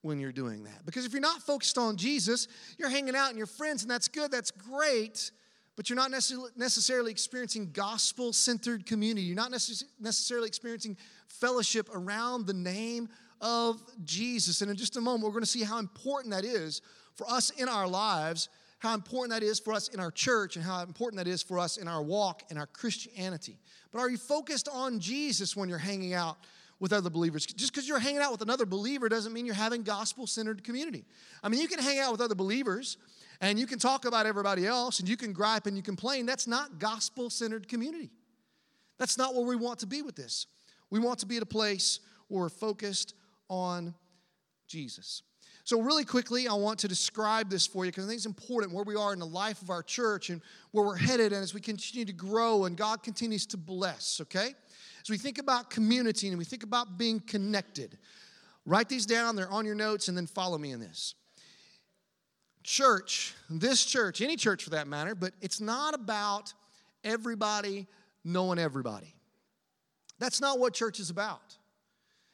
when 0.00 0.18
you're 0.18 0.32
doing 0.32 0.64
that? 0.64 0.86
Because 0.86 1.04
if 1.04 1.12
you're 1.12 1.20
not 1.20 1.42
focused 1.42 1.76
on 1.76 1.96
Jesus, 1.96 2.48
you're 2.78 2.88
hanging 2.88 3.14
out 3.14 3.28
and 3.28 3.36
your 3.36 3.46
friends, 3.46 3.82
and 3.82 3.90
that's 3.90 4.08
good, 4.08 4.30
that's 4.30 4.50
great, 4.50 5.30
but 5.76 5.90
you're 5.90 5.96
not 5.96 6.10
necessarily 6.10 7.10
experiencing 7.10 7.70
gospel 7.72 8.32
centered 8.32 8.86
community. 8.86 9.26
You're 9.26 9.36
not 9.36 9.50
necessarily 9.50 10.48
experiencing 10.48 10.96
fellowship 11.26 11.88
around 11.94 12.46
the 12.46 12.54
name 12.54 13.08
of 13.40 13.80
Jesus. 14.04 14.62
And 14.62 14.70
in 14.70 14.76
just 14.76 14.96
a 14.96 15.00
moment, 15.00 15.24
we're 15.24 15.30
going 15.30 15.42
to 15.42 15.46
see 15.46 15.62
how 15.62 15.78
important 15.78 16.32
that 16.34 16.44
is 16.44 16.82
for 17.14 17.28
us 17.30 17.50
in 17.50 17.68
our 17.68 17.88
lives 17.88 18.48
how 18.80 18.94
important 18.94 19.30
that 19.30 19.46
is 19.46 19.60
for 19.60 19.74
us 19.74 19.88
in 19.88 20.00
our 20.00 20.10
church 20.10 20.56
and 20.56 20.64
how 20.64 20.82
important 20.82 21.22
that 21.22 21.30
is 21.30 21.42
for 21.42 21.58
us 21.58 21.76
in 21.76 21.86
our 21.86 22.02
walk 22.02 22.42
and 22.48 22.58
our 22.58 22.66
Christianity. 22.66 23.58
But 23.92 24.00
are 24.00 24.08
you 24.08 24.16
focused 24.16 24.68
on 24.72 25.00
Jesus 25.00 25.54
when 25.54 25.68
you're 25.68 25.78
hanging 25.78 26.14
out 26.14 26.38
with 26.80 26.94
other 26.94 27.10
believers? 27.10 27.44
Just 27.44 27.72
because 27.72 27.86
you're 27.86 27.98
hanging 27.98 28.22
out 28.22 28.32
with 28.32 28.40
another 28.40 28.64
believer 28.64 29.10
doesn't 29.10 29.34
mean 29.34 29.44
you're 29.44 29.54
having 29.54 29.82
gospel 29.82 30.26
centered 30.26 30.64
community. 30.64 31.04
I 31.42 31.50
mean, 31.50 31.60
you 31.60 31.68
can 31.68 31.78
hang 31.78 31.98
out 31.98 32.10
with 32.10 32.22
other 32.22 32.34
believers 32.34 32.96
and 33.42 33.58
you 33.58 33.66
can 33.66 33.78
talk 33.78 34.06
about 34.06 34.24
everybody 34.24 34.66
else 34.66 34.98
and 34.98 35.06
you 35.06 35.18
can 35.18 35.34
gripe 35.34 35.66
and 35.66 35.76
you 35.76 35.82
complain. 35.82 36.24
That's 36.24 36.46
not 36.46 36.78
gospel 36.78 37.28
centered 37.28 37.68
community. 37.68 38.10
That's 38.96 39.18
not 39.18 39.34
where 39.34 39.44
we 39.44 39.56
want 39.56 39.80
to 39.80 39.86
be 39.86 40.00
with 40.00 40.16
this. 40.16 40.46
We 40.88 41.00
want 41.00 41.18
to 41.18 41.26
be 41.26 41.36
at 41.36 41.42
a 41.42 41.46
place 41.46 42.00
where 42.28 42.44
we're 42.44 42.48
focused 42.48 43.12
on 43.50 43.94
Jesus. 44.66 45.22
So, 45.64 45.82
really 45.82 46.04
quickly, 46.04 46.48
I 46.48 46.54
want 46.54 46.78
to 46.80 46.88
describe 46.88 47.50
this 47.50 47.66
for 47.66 47.84
you 47.84 47.90
because 47.90 48.04
I 48.06 48.08
think 48.08 48.16
it's 48.16 48.26
important 48.26 48.72
where 48.72 48.84
we 48.84 48.96
are 48.96 49.12
in 49.12 49.18
the 49.18 49.26
life 49.26 49.60
of 49.60 49.68
our 49.68 49.82
church 49.82 50.30
and 50.30 50.40
where 50.70 50.86
we're 50.86 50.96
headed 50.96 51.32
and 51.32 51.42
as 51.42 51.52
we 51.52 51.60
continue 51.60 52.06
to 52.06 52.12
grow 52.12 52.64
and 52.64 52.76
God 52.76 53.02
continues 53.02 53.44
to 53.46 53.56
bless, 53.56 54.20
okay? 54.22 54.54
As 55.02 55.10
we 55.10 55.18
think 55.18 55.38
about 55.38 55.70
community 55.70 56.28
and 56.28 56.38
we 56.38 56.44
think 56.44 56.62
about 56.62 56.96
being 56.96 57.20
connected, 57.20 57.98
write 58.64 58.88
these 58.88 59.04
down, 59.06 59.36
they're 59.36 59.50
on 59.50 59.66
your 59.66 59.74
notes, 59.74 60.08
and 60.08 60.16
then 60.16 60.26
follow 60.26 60.56
me 60.56 60.72
in 60.72 60.80
this. 60.80 61.14
Church, 62.62 63.34
this 63.48 63.84
church, 63.84 64.20
any 64.20 64.36
church 64.36 64.64
for 64.64 64.70
that 64.70 64.86
matter, 64.86 65.14
but 65.14 65.32
it's 65.40 65.60
not 65.60 65.94
about 65.94 66.52
everybody 67.04 67.86
knowing 68.24 68.58
everybody. 68.58 69.14
That's 70.18 70.40
not 70.40 70.58
what 70.58 70.74
church 70.74 71.00
is 71.00 71.10
about. 71.10 71.56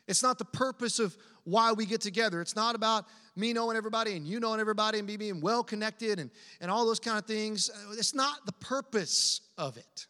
It's 0.08 0.22
not 0.22 0.38
the 0.38 0.44
purpose 0.44 0.98
of 0.98 1.16
why 1.44 1.72
we 1.72 1.86
get 1.86 2.00
together. 2.00 2.40
It's 2.40 2.56
not 2.56 2.74
about 2.74 3.06
me 3.34 3.52
knowing 3.52 3.76
everybody 3.76 4.16
and 4.16 4.26
you 4.26 4.40
knowing 4.40 4.60
everybody 4.60 4.98
and 4.98 5.06
me 5.06 5.16
being 5.16 5.40
well 5.40 5.62
connected 5.62 6.18
and, 6.18 6.30
and 6.60 6.70
all 6.70 6.86
those 6.86 7.00
kind 7.00 7.18
of 7.18 7.24
things. 7.24 7.70
Uh, 7.70 7.92
it's 7.92 8.14
not 8.14 8.46
the 8.46 8.52
purpose 8.52 9.40
of 9.58 9.76
it. 9.76 10.06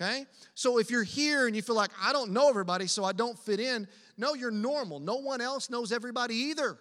Okay? 0.00 0.26
So 0.54 0.78
if 0.78 0.90
you're 0.90 1.02
here 1.02 1.46
and 1.46 1.54
you 1.54 1.62
feel 1.62 1.76
like, 1.76 1.90
I 2.00 2.12
don't 2.12 2.32
know 2.32 2.48
everybody, 2.48 2.86
so 2.86 3.04
I 3.04 3.12
don't 3.12 3.38
fit 3.38 3.60
in, 3.60 3.86
no, 4.16 4.34
you're 4.34 4.50
normal. 4.50 5.00
No 5.00 5.16
one 5.16 5.40
else 5.40 5.70
knows 5.70 5.92
everybody 5.92 6.34
either. 6.34 6.78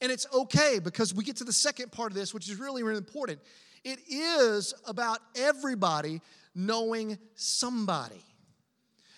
And 0.00 0.10
it's 0.10 0.26
okay 0.32 0.80
because 0.82 1.14
we 1.14 1.24
get 1.24 1.36
to 1.36 1.44
the 1.44 1.52
second 1.52 1.92
part 1.92 2.10
of 2.10 2.16
this, 2.16 2.34
which 2.34 2.48
is 2.48 2.56
really, 2.56 2.82
really 2.82 2.98
important. 2.98 3.40
It 3.84 4.00
is 4.08 4.74
about 4.86 5.18
everybody 5.36 6.20
knowing 6.54 7.18
somebody. 7.34 8.22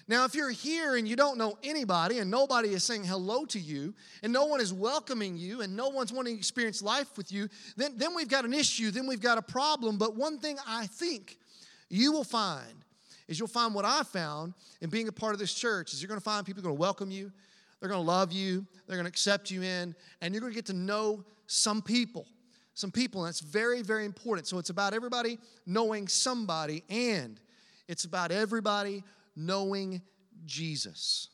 Now, 0.09 0.25
if 0.25 0.37
you're 0.37 0.51
here 0.51 0.97
and 0.97 1.09
you 1.09 1.17
don't 1.17 1.37
know 1.37 1.59
anybody 1.65 2.21
and 2.21 2.31
nobody 2.31 2.69
is 2.69 2.85
saying 2.85 3.05
hello 3.05 3.45
to 3.47 3.59
you 3.59 3.93
and 4.23 4.33
no 4.33 4.45
one 4.45 4.61
is 4.61 4.73
welcoming 4.73 5.37
you 5.37 5.63
and 5.63 5.75
no 5.75 5.89
one's 5.89 6.13
wanting 6.13 6.35
to 6.35 6.39
experience 6.39 6.81
life 6.81 7.17
with 7.17 7.33
you, 7.33 7.49
then, 7.77 7.95
then 7.97 8.15
we've 8.15 8.29
got 8.29 8.45
an 8.45 8.55
issue, 8.55 8.93
then 8.93 9.09
we've 9.09 9.21
got 9.21 9.37
a 9.37 9.43
problem. 9.43 9.99
But 9.99 10.15
one 10.15 10.39
thing 10.39 10.59
I 10.67 10.87
think 10.87 11.39
you 11.89 12.13
will 12.13 12.25
find 12.25 12.85
is 13.27 13.39
you'll 13.41 13.49
find 13.49 13.75
what 13.75 13.85
I 13.85 14.05
found 14.05 14.55
in 14.81 14.91
being 14.91 15.09
a 15.09 15.13
part 15.13 15.33
of 15.33 15.41
this 15.41 15.53
church 15.53 15.93
is 15.93 16.01
you're 16.01 16.09
going 16.09 16.21
to 16.21 16.25
find 16.25 16.47
people 16.47 16.63
going 16.63 16.77
to 16.77 16.81
welcome 16.81 17.11
you, 17.11 17.33
they're 17.81 17.89
going 17.89 18.01
to 18.01 18.07
love 18.07 18.31
you, 18.31 18.65
they're 18.87 18.97
going 18.97 19.07
to 19.07 19.11
accept 19.11 19.51
you 19.51 19.63
in, 19.63 19.93
and 20.21 20.33
you're 20.33 20.41
going 20.41 20.53
to 20.53 20.57
get 20.57 20.67
to 20.67 20.73
know 20.73 21.25
some 21.49 21.83
people. 21.83 22.27
Some 22.75 22.93
people, 22.93 23.23
and 23.23 23.29
that's 23.29 23.41
very, 23.41 23.83
very 23.83 24.05
important. 24.05 24.47
So 24.47 24.59
it's 24.59 24.71
about 24.71 24.93
everybody 24.93 25.39
knowing 25.65 26.07
somebody, 26.07 26.85
and 26.91 27.41
it's 27.89 28.05
about 28.05 28.31
everybody 28.31 29.03
knowing 29.37 30.03
Jesus. 30.45 31.29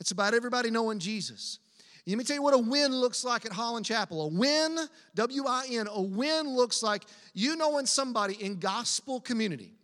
It's 0.00 0.10
about 0.10 0.34
everybody 0.34 0.70
knowing 0.70 0.98
Jesus. 0.98 1.58
Let 2.06 2.18
me 2.18 2.24
tell 2.24 2.34
you 2.34 2.42
what 2.42 2.54
a 2.54 2.58
win 2.58 2.92
looks 2.92 3.24
like 3.24 3.46
at 3.46 3.52
Holland 3.52 3.86
Chapel. 3.86 4.22
A 4.22 4.28
win, 4.28 4.76
W 5.14 5.44
I 5.46 5.66
N, 5.70 5.86
a 5.88 6.02
win 6.02 6.48
looks 6.48 6.82
like 6.82 7.04
you 7.32 7.54
knowing 7.54 7.86
somebody 7.86 8.34
in 8.42 8.58
gospel 8.58 9.20
community. 9.20 9.74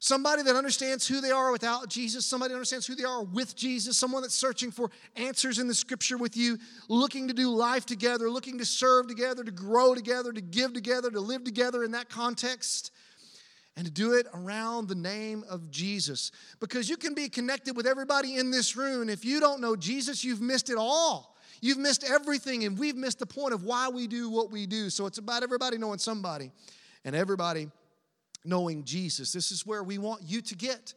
Somebody 0.00 0.42
that 0.44 0.54
understands 0.54 1.08
who 1.08 1.20
they 1.20 1.32
are 1.32 1.50
without 1.50 1.88
Jesus, 1.88 2.24
somebody 2.24 2.50
that 2.50 2.56
understands 2.56 2.86
who 2.86 2.94
they 2.94 3.04
are 3.04 3.24
with 3.24 3.56
Jesus, 3.56 3.96
someone 3.96 4.22
that's 4.22 4.34
searching 4.34 4.70
for 4.70 4.90
answers 5.16 5.58
in 5.58 5.66
the 5.66 5.74
scripture 5.74 6.16
with 6.16 6.36
you, 6.36 6.56
looking 6.88 7.26
to 7.26 7.34
do 7.34 7.50
life 7.50 7.84
together, 7.84 8.30
looking 8.30 8.58
to 8.58 8.64
serve 8.64 9.08
together, 9.08 9.42
to 9.42 9.50
grow 9.50 9.96
together, 9.96 10.32
to 10.32 10.40
give 10.40 10.72
together, 10.72 11.10
to 11.10 11.20
live 11.20 11.42
together 11.42 11.82
in 11.82 11.90
that 11.92 12.08
context 12.08 12.92
and 13.78 13.86
to 13.86 13.92
do 13.92 14.14
it 14.14 14.26
around 14.34 14.88
the 14.88 14.94
name 14.96 15.44
of 15.48 15.70
Jesus. 15.70 16.32
Because 16.58 16.88
you 16.88 16.96
can 16.96 17.14
be 17.14 17.28
connected 17.28 17.76
with 17.76 17.86
everybody 17.86 18.34
in 18.34 18.50
this 18.50 18.76
room. 18.76 19.08
If 19.08 19.24
you 19.24 19.38
don't 19.38 19.60
know 19.60 19.76
Jesus, 19.76 20.24
you've 20.24 20.40
missed 20.40 20.68
it 20.68 20.76
all. 20.76 21.36
You've 21.60 21.78
missed 21.78 22.02
everything, 22.02 22.64
and 22.64 22.76
we've 22.76 22.96
missed 22.96 23.20
the 23.20 23.26
point 23.26 23.54
of 23.54 23.62
why 23.62 23.88
we 23.88 24.08
do 24.08 24.30
what 24.30 24.50
we 24.50 24.66
do. 24.66 24.90
So 24.90 25.06
it's 25.06 25.18
about 25.18 25.44
everybody 25.44 25.78
knowing 25.78 26.00
somebody 26.00 26.50
and 27.04 27.14
everybody 27.14 27.70
knowing 28.44 28.82
Jesus. 28.82 29.32
This 29.32 29.52
is 29.52 29.64
where 29.64 29.84
we 29.84 29.96
want 29.96 30.22
you 30.26 30.40
to 30.40 30.56
get 30.56 30.92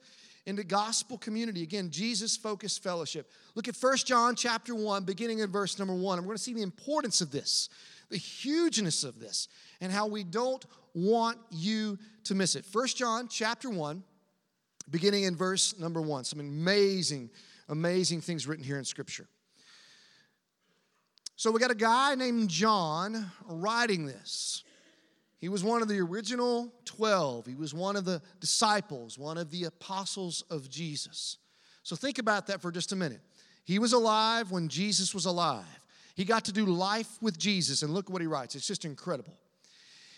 into 0.47 0.63
gospel 0.63 1.19
community. 1.19 1.61
Again, 1.61 1.91
Jesus 1.91 2.35
focused 2.35 2.81
fellowship. 2.81 3.29
Look 3.53 3.67
at 3.67 3.75
First 3.75 4.07
John 4.07 4.35
chapter 4.35 4.73
1, 4.73 5.03
beginning 5.03 5.37
in 5.37 5.51
verse 5.51 5.77
number 5.77 5.93
1. 5.93 6.17
And 6.17 6.25
we're 6.25 6.31
going 6.31 6.37
to 6.37 6.43
see 6.43 6.55
the 6.55 6.63
importance 6.63 7.21
of 7.21 7.29
this, 7.29 7.69
the 8.11 8.17
hugeness 8.17 9.03
of 9.03 9.19
this, 9.19 9.47
and 9.79 9.91
how 9.91 10.05
we 10.05 10.23
don't 10.23 10.63
want 10.93 11.37
you 11.49 11.97
to 12.25 12.35
miss 12.35 12.55
it. 12.55 12.65
First 12.65 12.97
John 12.97 13.27
chapter 13.27 13.69
1, 13.69 14.03
beginning 14.89 15.23
in 15.23 15.35
verse 15.35 15.79
number 15.79 16.01
1. 16.01 16.25
Some 16.25 16.39
amazing, 16.39 17.31
amazing 17.69 18.21
things 18.21 18.45
written 18.45 18.63
here 18.63 18.77
in 18.77 18.85
Scripture. 18.85 19.27
So 21.35 21.49
we 21.49 21.59
got 21.59 21.71
a 21.71 21.75
guy 21.75 22.13
named 22.13 22.49
John 22.49 23.31
writing 23.47 24.05
this. 24.05 24.63
He 25.39 25.49
was 25.49 25.63
one 25.63 25.81
of 25.81 25.87
the 25.87 25.99
original 25.99 26.71
12. 26.85 27.47
He 27.47 27.55
was 27.55 27.73
one 27.73 27.95
of 27.95 28.05
the 28.05 28.21
disciples, 28.39 29.17
one 29.17 29.39
of 29.39 29.49
the 29.49 29.63
apostles 29.63 30.43
of 30.51 30.69
Jesus. 30.69 31.37
So 31.81 31.95
think 31.95 32.19
about 32.19 32.45
that 32.47 32.61
for 32.61 32.71
just 32.71 32.91
a 32.91 32.95
minute. 32.95 33.21
He 33.63 33.79
was 33.79 33.93
alive 33.93 34.51
when 34.51 34.67
Jesus 34.67 35.15
was 35.15 35.25
alive. 35.25 35.65
He 36.15 36.25
got 36.25 36.45
to 36.45 36.51
do 36.51 36.65
life 36.65 37.21
with 37.21 37.37
Jesus, 37.37 37.83
and 37.83 37.93
look 37.93 38.09
what 38.09 38.21
he 38.21 38.27
writes. 38.27 38.55
It's 38.55 38.67
just 38.67 38.85
incredible. 38.85 39.37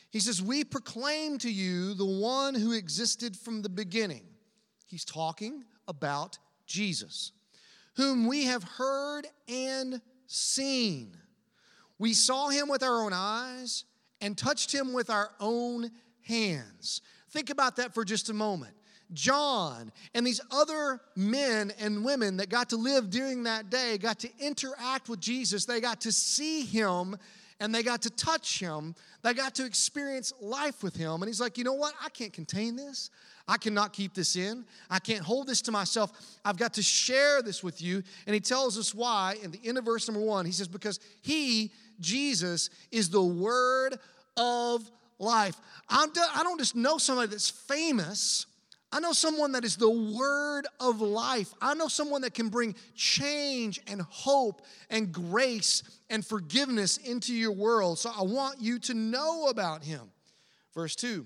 He 0.10 0.20
says, 0.20 0.42
We 0.42 0.64
proclaim 0.64 1.38
to 1.40 1.52
you 1.52 1.94
the 1.94 2.06
one 2.06 2.56
who 2.56 2.72
existed 2.72 3.36
from 3.36 3.62
the 3.62 3.70
beginning. 3.70 4.24
He's 4.86 5.06
talking 5.06 5.64
about 5.88 6.38
Jesus, 6.68 7.32
whom 7.96 8.28
we 8.28 8.46
have 8.46 8.64
heard 8.64 9.28
and 9.48 10.02
seen. 10.28 11.18
We 11.98 12.14
saw 12.14 12.50
him 12.50 12.70
with 12.70 12.84
our 12.84 13.04
own 13.04 13.14
eyes 13.14 13.86
and 14.22 14.38
touched 14.38 14.72
him 14.72 14.94
with 14.94 15.10
our 15.10 15.32
own 15.40 15.92
hands. 16.22 17.02
Think 17.30 17.50
about 17.50 17.78
that 17.78 17.94
for 17.94 18.06
just 18.06 18.30
a 18.30 18.34
moment. 18.34 18.74
John 19.14 19.92
and 20.14 20.26
these 20.26 20.42
other 20.52 21.00
men 21.16 21.72
and 21.80 22.04
women 22.04 22.38
that 22.38 22.50
got 22.50 22.70
to 22.70 22.78
live 22.78 23.10
during 23.10 23.44
that 23.44 23.70
day 23.70 23.98
got 23.98 24.20
to 24.20 24.30
interact 24.40 25.10
with 25.10 25.20
Jesus. 25.20 25.66
They 25.66 25.82
got 25.82 26.02
to 26.02 26.12
see 26.12 26.64
him 26.64 27.18
and 27.60 27.74
they 27.74 27.84
got 27.84 28.02
to 28.02 28.10
touch 28.10 28.60
him. 28.60 28.96
They 29.22 29.34
got 29.34 29.56
to 29.56 29.66
experience 29.66 30.34
life 30.42 30.84
with 30.84 30.96
him. 30.96 31.22
And 31.22 31.26
he's 31.26 31.40
like, 31.40 31.58
you 31.58 31.64
know 31.64 31.74
what? 31.74 31.94
I 32.04 32.10
can't 32.10 32.34
contain 32.34 32.76
this. 32.76 33.10
I 33.48 33.58
cannot 33.58 33.94
keep 33.94 34.14
this 34.14 34.36
in. 34.36 34.66
I 34.90 35.00
can't 35.00 35.22
hold 35.24 35.48
this 35.48 35.62
to 35.64 35.72
myself. 35.72 36.12
I've 36.44 36.58
got 36.58 36.74
to 36.76 36.84
share 36.84 37.42
this 37.42 37.64
with 37.64 37.82
you. 37.82 38.04
And 38.26 38.34
he 38.34 38.40
tells 38.40 38.78
us 38.78 38.94
why 38.94 39.36
in 39.42 39.52
the 39.52 39.60
end 39.64 39.78
of 39.78 39.86
verse 39.86 40.08
number 40.08 40.26
one. 40.26 40.46
He 40.46 40.52
says, 40.52 40.68
Because 40.68 41.00
he, 41.22 41.72
Jesus, 42.00 42.70
is 42.92 43.10
the 43.10 43.24
word 43.24 43.98
of 44.38 44.90
life. 45.20 45.56
I'm, 45.90 46.10
I 46.34 46.44
don't 46.44 46.60
just 46.60 46.76
know 46.76 46.98
somebody 46.98 47.30
that's 47.30 47.50
famous. 47.50 48.46
I 48.94 49.00
know 49.00 49.12
someone 49.12 49.54
that 49.54 49.66
is 49.66 49.76
the 49.76 49.90
word 49.90 50.68
of 50.80 51.02
life. 51.02 51.52
I 51.60 51.74
know 51.74 51.88
someone 51.88 52.22
that 52.22 52.36
can 52.36 52.50
bring 52.50 52.76
change 52.94 53.82
and 53.88 54.04
hope 54.04 54.62
and 54.92 55.12
grace 55.12 55.82
and 56.12 56.24
forgiveness 56.24 56.98
into 56.98 57.34
your 57.34 57.54
world. 57.54 57.98
So 57.98 58.12
I 58.16 58.22
want 58.22 58.62
you 58.62 58.78
to 58.78 58.94
know 58.94 59.48
about 59.48 59.84
him. 59.84 60.12
Verse 60.76 60.96
2 60.96 61.26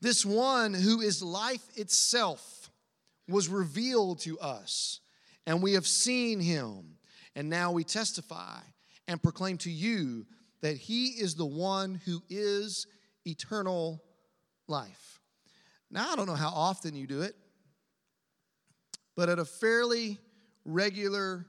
This 0.00 0.24
one 0.24 0.74
who 0.74 1.00
is 1.00 1.24
life 1.24 1.66
itself 1.76 2.70
was 3.28 3.48
revealed 3.48 4.20
to 4.20 4.38
us, 4.38 5.00
and 5.44 5.60
we 5.60 5.72
have 5.72 5.88
seen 5.88 6.38
him, 6.38 6.98
and 7.34 7.50
now 7.50 7.72
we 7.72 7.82
testify 7.82 8.60
and 9.08 9.20
proclaim 9.20 9.58
to 9.58 9.70
you 9.72 10.24
that 10.60 10.76
he 10.76 11.08
is 11.08 11.34
the 11.34 11.44
one 11.44 12.00
who 12.04 12.22
is 12.28 12.86
eternal 13.26 14.00
life. 14.68 15.09
Now, 15.90 16.10
I 16.10 16.16
don't 16.16 16.26
know 16.26 16.34
how 16.34 16.50
often 16.50 16.94
you 16.94 17.06
do 17.06 17.22
it, 17.22 17.34
but 19.16 19.28
at 19.28 19.38
a 19.38 19.44
fairly 19.44 20.18
regular 20.64 21.46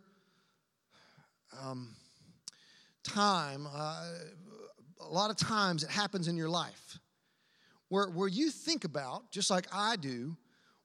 um, 1.61 1.89
time, 3.03 3.67
uh, 3.71 4.03
a 4.99 5.09
lot 5.11 5.29
of 5.29 5.37
times 5.37 5.83
it 5.83 5.89
happens 5.89 6.27
in 6.27 6.35
your 6.35 6.49
life 6.49 6.97
where, 7.89 8.07
where 8.07 8.27
you 8.27 8.49
think 8.49 8.83
about, 8.83 9.29
just 9.31 9.49
like 9.49 9.67
I 9.71 9.95
do, 9.95 10.35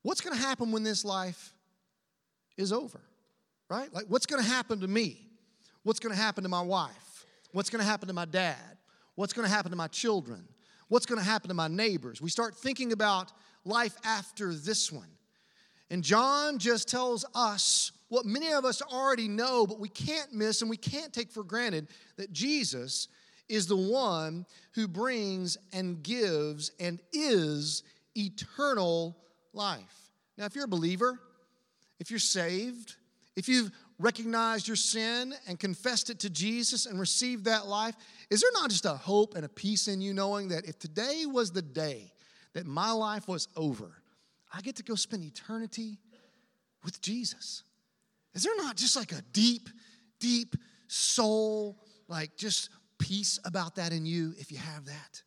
what's 0.03 0.21
going 0.21 0.37
to 0.37 0.43
happen 0.43 0.73
when 0.73 0.83
this 0.83 1.05
life 1.05 1.55
is 2.57 2.73
over, 2.73 3.01
right? 3.71 3.93
Like, 3.95 4.07
what's 4.09 4.27
going 4.27 4.43
to 4.43 4.49
happen 4.49 4.81
to 4.81 4.89
me? 4.89 5.31
What's 5.83 6.01
going 6.01 6.15
to 6.15 6.21
happen 6.21 6.43
to 6.43 6.49
my 6.49 6.63
wife? 6.63 7.25
What's 7.53 7.71
going 7.71 7.81
to 7.81 7.89
happen 7.89 8.09
to 8.09 8.15
my 8.15 8.25
dad? 8.25 8.57
What's 9.15 9.33
going 9.33 9.47
to 9.49 9.55
happen 9.55 9.71
to 9.71 9.77
my 9.77 9.89
children? 9.89 10.47
What's 10.88 11.07
going 11.07 11.19
to 11.19 11.25
happen 11.25 11.49
to 11.49 11.55
my 11.55 11.69
neighbors? 11.69 12.21
We 12.21 12.31
start 12.31 12.57
thinking 12.57 12.93
about 12.93 13.33
life 13.64 13.97
after 14.05 14.55
this 14.55 14.93
one. 14.93 15.09
And 15.90 16.02
John 16.02 16.59
just 16.59 16.88
tells 16.88 17.25
us 17.35 17.93
what 18.09 18.25
many 18.25 18.52
of 18.52 18.64
us 18.64 18.83
already 18.83 19.28
know, 19.28 19.66
but 19.66 19.81
we 19.81 19.88
can't 19.88 20.33
miss 20.33 20.61
and 20.61 20.71
we 20.71 20.76
can't 20.76 21.12
take 21.12 21.31
for 21.31 21.43
granted 21.43 21.88
that 22.16 22.33
Jesus 22.33 23.09
is 23.49 23.66
the 23.66 23.76
one 23.76 24.47
who 24.75 24.88
brings 24.88 25.57
and 25.73 26.02
gives 26.02 26.71
and 26.81 27.00
is 27.12 27.83
eternal 28.16 29.16
life. 29.52 30.11
Now, 30.37 30.47
if 30.47 30.55
you're 30.55 30.64
a 30.64 30.69
believer, 30.69 31.21
if 31.99 32.11
you're 32.11 32.19
saved, 32.19 32.97
if 33.37 33.49
you've 33.49 33.71
recognized 33.99 34.69
your 34.69 34.76
sin 34.76 35.35
and 35.49 35.59
confessed 35.59 36.11
it 36.11 36.19
to 36.21 36.31
Jesus 36.31 36.87
and 36.87 37.00
received 37.00 37.45
that 37.47 37.67
life, 37.67 37.95
is 38.31 38.41
there 38.41 38.50
not 38.53 38.71
just 38.71 38.85
a 38.85 38.91
hope 38.91 39.35
and 39.35 39.45
a 39.45 39.49
peace 39.49 39.88
in 39.88 40.00
you 40.00 40.12
knowing 40.12 40.49
that 40.49 40.67
if 40.67 40.79
today 40.79 41.25
was 41.26 41.50
the 41.50 41.62
day 41.62 42.12
that 42.53 42.67
my 42.67 42.91
life 42.91 43.29
was 43.29 43.49
over, 43.57 44.03
I 44.53 44.61
get 44.61 44.76
to 44.76 44.83
go 44.83 44.95
spend 44.95 45.25
eternity 45.25 45.99
with 46.85 47.00
Jesus? 47.00 47.62
Is 48.35 48.43
there 48.43 48.57
not 48.57 48.76
just 48.76 48.97
like 48.97 49.12
a 49.12 49.23
deep, 49.33 49.69
deep 50.21 50.57
soul, 50.88 51.79
like 52.09 52.37
just 52.37 52.69
peace 52.99 53.38
about 53.45 53.76
that 53.76 53.93
in 53.93 54.05
you 54.05 54.35
if 54.38 54.53
you 54.53 54.59
have 54.59 54.85
that? 54.87 55.23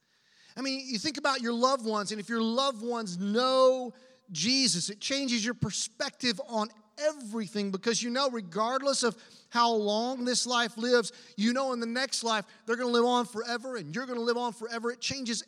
I 0.56 0.62
mean, 0.62 0.84
you 0.86 1.00
think 1.00 1.18
about 1.18 1.42
your 1.42 1.54
loved 1.54 1.86
ones, 1.86 2.12
and 2.12 2.20
if 2.20 2.30
your 2.30 2.42
loved 2.42 2.84
ones 2.84 3.18
know 3.18 3.94
Jesus, 4.32 4.90
it 4.90 5.00
changes 5.00 5.44
your 5.44 5.54
perspective 5.54 6.40
on 6.48 6.70
everything 7.08 7.72
because 7.72 8.02
you 8.02 8.10
know, 8.10 8.30
regardless 8.30 9.04
of 9.04 9.16
how 9.50 9.72
long 9.72 10.26
this 10.26 10.46
life 10.46 10.78
lives, 10.78 11.12
you 11.36 11.54
know, 11.54 11.74
in 11.74 11.80
the 11.80 11.86
next 11.86 12.24
life, 12.24 12.46
they're 12.66 12.76
going 12.76 12.88
to 12.88 12.94
live 12.94 13.06
on 13.06 13.26
forever 13.26 13.78
and 13.78 13.94
you're 13.96 14.06
going 14.06 14.20
to 14.20 14.26
live 14.26 14.38
on 14.38 14.54
forever. 14.54 14.92
It 14.92 15.02
changes 15.02 15.44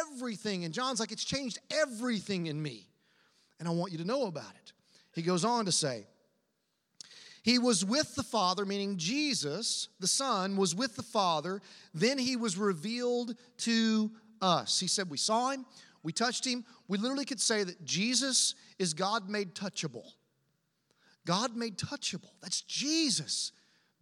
everything. 0.00 0.64
And 0.64 0.74
John's 0.74 1.00
like, 1.00 1.12
it's 1.12 1.24
changed 1.24 1.58
everything 1.70 2.46
in 2.46 2.60
me. 2.60 2.88
And 3.58 3.68
I 3.68 3.72
want 3.72 3.92
you 3.92 3.98
to 3.98 4.04
know 4.04 4.26
about 4.26 4.54
it. 4.62 4.72
He 5.14 5.22
goes 5.22 5.44
on 5.44 5.64
to 5.64 5.72
say, 5.72 6.06
he 7.42 7.58
was 7.58 7.84
with 7.84 8.14
the 8.14 8.22
Father, 8.22 8.66
meaning 8.66 8.98
Jesus, 8.98 9.88
the 10.00 10.06
Son, 10.06 10.56
was 10.56 10.74
with 10.74 10.96
the 10.96 11.02
Father. 11.02 11.62
Then 11.94 12.18
he 12.18 12.36
was 12.36 12.58
revealed 12.58 13.34
to 13.58 14.10
us. 14.42 14.78
He 14.78 14.86
said, 14.86 15.08
We 15.08 15.16
saw 15.16 15.50
him, 15.50 15.64
we 16.02 16.12
touched 16.12 16.46
him. 16.46 16.64
We 16.88 16.98
literally 16.98 17.24
could 17.24 17.40
say 17.40 17.64
that 17.64 17.84
Jesus 17.84 18.54
is 18.78 18.92
God 18.92 19.28
made 19.28 19.54
touchable. 19.54 20.12
God 21.28 21.54
made 21.54 21.76
touchable. 21.76 22.30
That's 22.40 22.62
Jesus. 22.62 23.52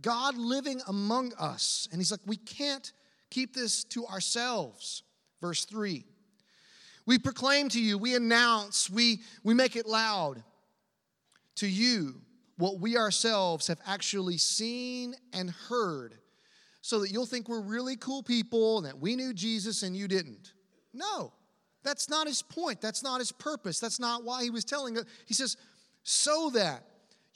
God 0.00 0.36
living 0.36 0.80
among 0.86 1.32
us. 1.34 1.88
And 1.90 2.00
he's 2.00 2.12
like, 2.12 2.20
we 2.24 2.36
can't 2.36 2.92
keep 3.30 3.52
this 3.52 3.82
to 3.82 4.06
ourselves. 4.06 5.02
Verse 5.40 5.64
3. 5.64 6.04
We 7.04 7.18
proclaim 7.18 7.68
to 7.70 7.80
you, 7.80 7.98
we 7.98 8.14
announce, 8.14 8.88
we, 8.88 9.22
we 9.42 9.54
make 9.54 9.74
it 9.74 9.86
loud 9.86 10.44
to 11.56 11.66
you 11.66 12.20
what 12.58 12.78
we 12.78 12.96
ourselves 12.96 13.66
have 13.66 13.80
actually 13.86 14.38
seen 14.38 15.16
and 15.32 15.50
heard, 15.50 16.14
so 16.80 17.00
that 17.00 17.10
you'll 17.10 17.26
think 17.26 17.48
we're 17.48 17.60
really 17.60 17.96
cool 17.96 18.22
people 18.22 18.78
and 18.78 18.86
that 18.86 19.00
we 19.00 19.16
knew 19.16 19.34
Jesus 19.34 19.82
and 19.82 19.96
you 19.96 20.06
didn't. 20.06 20.52
No, 20.94 21.32
that's 21.82 22.08
not 22.08 22.28
his 22.28 22.40
point. 22.40 22.80
That's 22.80 23.02
not 23.02 23.18
his 23.18 23.32
purpose. 23.32 23.80
That's 23.80 23.98
not 23.98 24.22
why 24.22 24.44
he 24.44 24.50
was 24.50 24.64
telling 24.64 24.96
us. 24.96 25.04
He 25.26 25.34
says, 25.34 25.56
so 26.04 26.50
that 26.50 26.84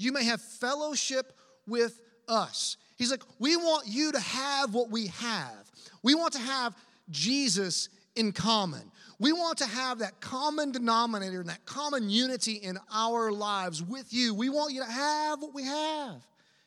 you 0.01 0.13
may 0.13 0.25
have 0.25 0.41
fellowship 0.41 1.33
with 1.67 2.01
us. 2.27 2.77
He's 2.97 3.11
like, 3.11 3.23
we 3.39 3.57
want 3.57 3.87
you 3.87 4.13
to 4.13 4.21
have 4.21 4.75
what 4.75 4.91
we 4.91 5.09
have. 5.09 5.71
We 6.03 6.15
want 6.15 6.33
to 6.35 6.39
have 6.39 6.75
Jesus 7.11 7.89
in 8.17 8.33
common. 8.33 8.91
We 9.19 9.33
want 9.33 9.59
to 9.59 9.67
have 9.67 9.99
that 9.99 10.21
common 10.21 10.73
denominator 10.73 11.41
and 11.41 11.49
that 11.51 11.65
common 11.67 12.09
unity 12.09 12.55
in 12.55 12.79
our 12.93 13.31
lives 13.31 13.83
with 13.83 14.13
you. 14.13 14.35
We 14.35 14.49
want 14.49 14.73
you 14.73 14.81
to 14.81 14.91
have 14.91 15.43
what 15.43 15.55
we 15.55 15.65
have. 15.65 16.23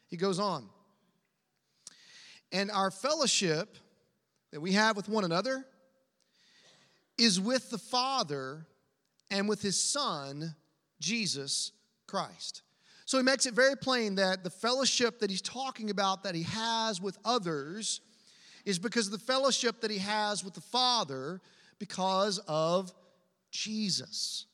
He 0.07 0.17
goes 0.17 0.39
on. 0.39 0.69
And 2.51 2.69
our 2.69 2.91
fellowship 2.91 3.77
that 4.51 4.61
we 4.61 4.73
have 4.73 4.95
with 4.95 5.09
one 5.09 5.23
another 5.23 5.65
is 7.17 7.41
with 7.41 7.71
the 7.71 7.79
Father 7.79 8.67
and 9.31 9.49
with 9.49 9.61
his 9.61 9.79
Son, 9.79 10.55
Jesus 10.99 11.71
Christ. 12.05 12.61
So 13.05 13.17
he 13.17 13.23
makes 13.23 13.45
it 13.45 13.53
very 13.53 13.75
plain 13.75 14.15
that 14.15 14.43
the 14.43 14.49
fellowship 14.49 15.19
that 15.19 15.29
he's 15.29 15.41
talking 15.41 15.89
about 15.89 16.23
that 16.23 16.35
he 16.35 16.43
has 16.43 17.01
with 17.01 17.17
others 17.25 18.01
is 18.65 18.79
because 18.79 19.07
of 19.07 19.11
the 19.11 19.19
fellowship 19.19 19.81
that 19.81 19.91
he 19.91 19.97
has 19.97 20.43
with 20.43 20.53
the 20.53 20.61
Father 20.61 21.41
because 21.79 22.39
of 22.47 22.93
Jesus. 23.51 24.45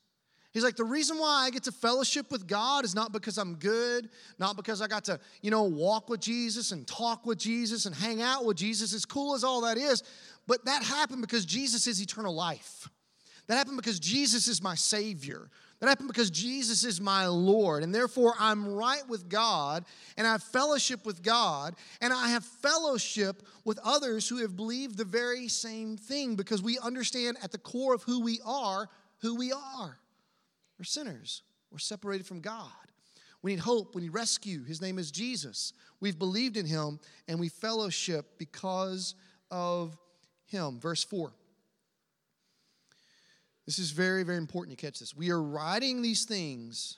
He's 0.51 0.63
like, 0.63 0.75
the 0.75 0.83
reason 0.83 1.19
why 1.19 1.45
I 1.45 1.51
get 1.51 1.63
to 1.63 1.71
fellowship 1.71 2.31
with 2.31 2.47
God 2.47 2.83
is 2.83 2.95
not 2.95 3.11
because 3.11 3.37
I'm 3.37 3.55
good, 3.55 4.09
not 4.39 4.55
because 4.55 4.81
I 4.81 4.87
got 4.87 5.03
to, 5.05 5.19
you 5.41 5.51
know, 5.51 5.63
walk 5.63 6.09
with 6.09 6.21
Jesus 6.21 6.71
and 6.71 6.87
talk 6.87 7.25
with 7.27 7.37
Jesus 7.37 7.85
and 7.85 7.95
hang 7.95 8.21
out 8.21 8.45
with 8.45 8.57
Jesus, 8.57 8.93
as 8.93 9.05
cool 9.05 9.35
as 9.35 9.43
all 9.43 9.61
that 9.61 9.77
is, 9.77 10.01
but 10.47 10.65
that 10.65 10.81
happened 10.81 11.21
because 11.21 11.45
Jesus 11.45 11.85
is 11.85 12.01
eternal 12.01 12.33
life. 12.33 12.89
That 13.45 13.57
happened 13.57 13.77
because 13.77 13.99
Jesus 13.99 14.47
is 14.47 14.61
my 14.61 14.73
Savior. 14.73 15.51
That 15.79 15.87
happened 15.87 16.09
because 16.09 16.29
Jesus 16.29 16.83
is 16.83 16.99
my 16.99 17.27
Lord, 17.27 17.83
and 17.83 17.95
therefore 17.95 18.33
I'm 18.37 18.73
right 18.73 19.07
with 19.07 19.29
God, 19.29 19.85
and 20.17 20.27
I 20.27 20.33
have 20.33 20.43
fellowship 20.43 21.05
with 21.05 21.23
God, 21.23 21.75
and 22.01 22.11
I 22.11 22.29
have 22.29 22.43
fellowship 22.43 23.43
with 23.63 23.79
others 23.83 24.27
who 24.27 24.37
have 24.37 24.57
believed 24.57 24.97
the 24.97 25.05
very 25.05 25.47
same 25.47 25.95
thing 25.95 26.35
because 26.35 26.61
we 26.61 26.77
understand 26.79 27.37
at 27.41 27.53
the 27.53 27.57
core 27.57 27.93
of 27.93 28.03
who 28.03 28.21
we 28.21 28.41
are 28.45 28.89
who 29.21 29.35
we 29.35 29.51
are. 29.51 29.97
We're 30.77 30.85
sinners, 30.85 31.43
we're 31.71 31.79
separated 31.79 32.25
from 32.25 32.41
God. 32.41 32.71
We 33.41 33.51
need 33.51 33.59
hope, 33.59 33.95
we 33.95 34.01
need 34.01 34.13
rescue. 34.13 34.63
His 34.63 34.81
name 34.81 34.99
is 34.99 35.11
Jesus. 35.11 35.71
We've 36.01 36.19
believed 36.19 36.57
in 36.57 36.65
him, 36.65 36.99
and 37.27 37.39
we 37.39 37.47
fellowship 37.47 38.37
because 38.37 39.15
of 39.49 39.97
him. 40.45 40.79
Verse 40.79 41.03
4. 41.03 41.31
This 43.69 43.77
is 43.77 43.91
very, 43.91 44.23
very 44.23 44.39
important 44.39 44.71
you 44.71 44.77
catch 44.77 44.97
this. 44.97 45.15
We 45.15 45.29
are 45.29 45.39
writing 45.39 46.01
these 46.01 46.25
things 46.25 46.97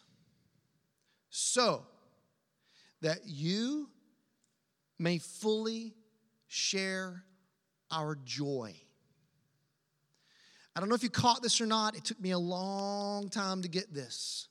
so 1.29 1.85
that 3.01 3.17
you 3.25 3.89
may 4.97 5.17
fully 5.17 5.93
share 6.47 7.25
our 7.91 8.17
joy. 8.23 8.73
I 10.73 10.79
don't 10.79 10.87
know 10.87 10.95
if 10.95 11.03
you 11.03 11.09
caught 11.09 11.41
this 11.41 11.59
or 11.59 11.65
not. 11.65 11.97
It 11.97 12.05
took 12.05 12.21
me 12.21 12.31
a 12.31 12.39
long 12.39 13.27
time 13.27 13.63
to 13.63 13.67
get 13.67 13.93
this. 13.93 14.47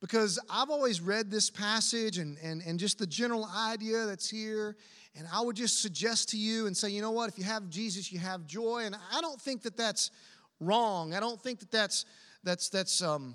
Because 0.00 0.38
I've 0.48 0.70
always 0.70 1.02
read 1.02 1.30
this 1.30 1.50
passage 1.50 2.16
and, 2.16 2.38
and, 2.42 2.62
and 2.66 2.78
just 2.78 2.98
the 2.98 3.06
general 3.06 3.46
idea 3.54 4.06
that's 4.06 4.30
here. 4.30 4.74
And 5.14 5.26
I 5.30 5.42
would 5.42 5.56
just 5.56 5.82
suggest 5.82 6.30
to 6.30 6.38
you 6.38 6.66
and 6.66 6.74
say, 6.74 6.88
you 6.88 7.02
know 7.02 7.10
what, 7.10 7.28
if 7.28 7.36
you 7.36 7.44
have 7.44 7.68
Jesus, 7.68 8.10
you 8.10 8.18
have 8.20 8.46
joy. 8.46 8.84
And 8.86 8.96
I 9.12 9.20
don't 9.20 9.38
think 9.38 9.60
that 9.64 9.76
that's 9.76 10.10
wrong. 10.60 11.14
I 11.14 11.20
don't 11.20 11.40
think 11.40 11.60
that 11.60 11.70
that's, 11.70 12.04
that's, 12.44 12.68
that's 12.68 13.02
um, 13.02 13.34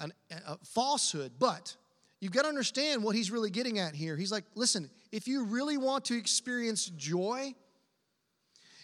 a, 0.00 0.10
a 0.46 0.58
falsehood, 0.64 1.32
but 1.38 1.74
you've 2.20 2.32
got 2.32 2.42
to 2.42 2.48
understand 2.48 3.02
what 3.02 3.16
he's 3.16 3.30
really 3.30 3.50
getting 3.50 3.78
at 3.78 3.94
here. 3.94 4.16
He's 4.16 4.32
like, 4.32 4.44
listen, 4.54 4.90
if 5.10 5.26
you 5.26 5.44
really 5.44 5.76
want 5.76 6.04
to 6.06 6.16
experience 6.16 6.86
joy, 6.86 7.54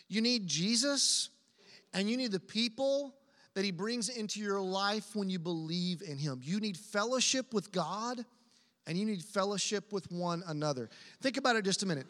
you 0.09 0.21
need 0.21 0.47
Jesus 0.47 1.31
and 1.93 2.09
you 2.11 2.17
need 2.17 2.33
the 2.33 2.41
people 2.41 3.15
that 3.55 3.65
he 3.65 3.71
brings 3.71 4.09
into 4.09 4.41
your 4.41 4.61
life 4.61 5.15
when 5.15 5.31
you 5.31 5.39
believe 5.39 6.03
in 6.03 6.19
him. 6.19 6.41
You 6.43 6.59
need 6.61 6.77
fellowship 6.77 7.55
with 7.55 7.71
God 7.71 8.25
and 8.87 8.99
you 8.99 9.05
need 9.07 9.23
fellowship 9.23 9.93
with 9.93 10.11
one 10.11 10.43
another. 10.47 10.91
Think 11.23 11.37
about 11.37 11.57
it 11.57 11.65
just 11.65 11.83
a 11.83 11.87
minute. 11.87 12.07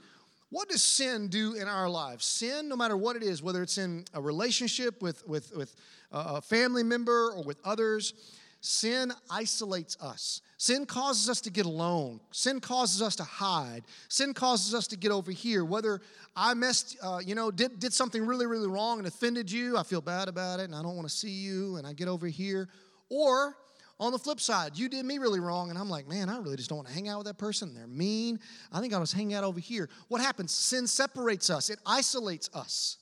What 0.55 0.69
does 0.69 0.85
sin 0.85 1.27
do 1.27 1.55
in 1.55 1.67
our 1.67 1.89
lives? 1.89 2.25
Sin, 2.25 2.69
no 2.69 2.77
matter 2.77 2.97
what 2.97 3.17
it 3.17 3.25
is, 3.25 3.43
whether 3.43 3.61
it's 3.61 3.77
in 3.77 4.05
a 4.15 4.21
relationship 4.21 5.03
with, 5.03 5.27
with, 5.27 5.53
with 5.57 5.75
a 6.13 6.41
family 6.41 6.85
member 6.85 7.33
or 7.33 7.43
with 7.43 7.59
others, 7.65 8.15
sin 8.61 9.13
isolates 9.29 9.97
us. 10.01 10.43
Sin 10.57 10.87
causes 10.87 11.29
us 11.29 11.41
to 11.41 11.51
get 11.51 11.67
alone. 11.67 12.21
Sin 12.31 12.61
causes 12.61 13.03
us 13.03 13.17
to 13.17 13.25
hide. 13.25 13.83
Sin 14.09 14.33
causes 14.33 14.77
us 14.77 14.87
to 14.87 14.97
get 14.97 15.11
over 15.11 15.33
here. 15.33 15.65
Whether 15.65 16.01
I 16.37 16.55
messed, 16.55 16.99
uh, 17.03 17.19
you 17.27 17.35
know, 17.35 17.51
did, 17.51 17.81
did 17.81 17.93
something 17.93 18.25
really, 18.25 18.47
really 18.47 18.69
wrong 18.69 18.99
and 18.99 19.09
offended 19.09 19.51
you, 19.51 19.77
I 19.77 19.83
feel 19.83 20.03
bad 20.03 20.29
about 20.29 20.61
it 20.61 20.67
and 20.67 20.75
I 20.77 20.83
don't 20.83 20.95
want 20.95 21.09
to 21.09 21.15
see 21.17 21.31
you 21.31 21.79
and 21.79 21.85
I 21.85 21.95
get 21.95 22.07
over 22.07 22.29
here. 22.29 22.69
Or 23.11 23.57
on 24.01 24.13
the 24.13 24.19
flip 24.19 24.41
side, 24.41 24.77
you 24.77 24.89
did 24.89 25.05
me 25.05 25.19
really 25.19 25.41
wrong, 25.41 25.71
and 25.71 25.79
I'm 25.79 25.89
like, 25.89 26.09
man, 26.09 26.29
I 26.29 26.39
really 26.39 26.57
just 26.57 26.69
don't 26.69 26.79
want 26.79 26.89
to 26.89 26.95
hang 26.95 27.09
out 27.09 27.19
with 27.19 27.27
that 27.29 27.39
person. 27.39 27.75
They're 27.75 27.87
mean. 27.87 28.41
I 28.73 28.81
think 28.81 28.93
I 28.93 28.99
was 28.99 29.13
hanging 29.13 29.35
out 29.35 29.45
over 29.45 29.61
here. 29.61 29.89
What 30.09 30.21
happens? 30.21 30.53
Sin 30.53 30.87
separates 30.87 31.51
us, 31.51 31.71
it 31.71 31.79
isolates 31.87 32.51
us. 32.55 32.99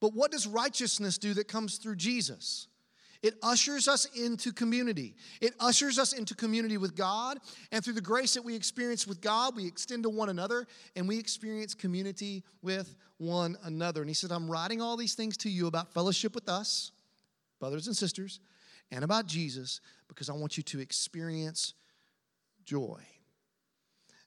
But 0.00 0.14
what 0.14 0.30
does 0.30 0.46
righteousness 0.46 1.18
do 1.18 1.34
that 1.34 1.48
comes 1.48 1.78
through 1.78 1.96
Jesus? 1.96 2.68
It 3.22 3.34
ushers 3.42 3.88
us 3.88 4.04
into 4.14 4.52
community. 4.52 5.16
It 5.40 5.54
ushers 5.58 5.98
us 5.98 6.12
into 6.12 6.34
community 6.34 6.76
with 6.76 6.94
God. 6.94 7.38
And 7.72 7.82
through 7.82 7.94
the 7.94 8.00
grace 8.00 8.34
that 8.34 8.44
we 8.44 8.54
experience 8.54 9.06
with 9.06 9.20
God, 9.20 9.56
we 9.56 9.66
extend 9.66 10.02
to 10.02 10.10
one 10.10 10.28
another 10.28 10.66
and 10.94 11.08
we 11.08 11.18
experience 11.18 11.74
community 11.74 12.44
with 12.62 12.94
one 13.16 13.56
another. 13.64 14.02
And 14.02 14.10
he 14.10 14.14
said, 14.14 14.30
I'm 14.30 14.50
writing 14.50 14.82
all 14.82 14.96
these 14.96 15.14
things 15.14 15.36
to 15.38 15.48
you 15.48 15.66
about 15.66 15.92
fellowship 15.92 16.34
with 16.34 16.48
us, 16.48 16.92
brothers 17.58 17.86
and 17.86 17.96
sisters, 17.96 18.38
and 18.92 19.02
about 19.02 19.26
Jesus 19.26 19.80
because 20.08 20.28
I 20.28 20.32
want 20.32 20.56
you 20.56 20.62
to 20.64 20.80
experience 20.80 21.74
joy. 22.64 23.00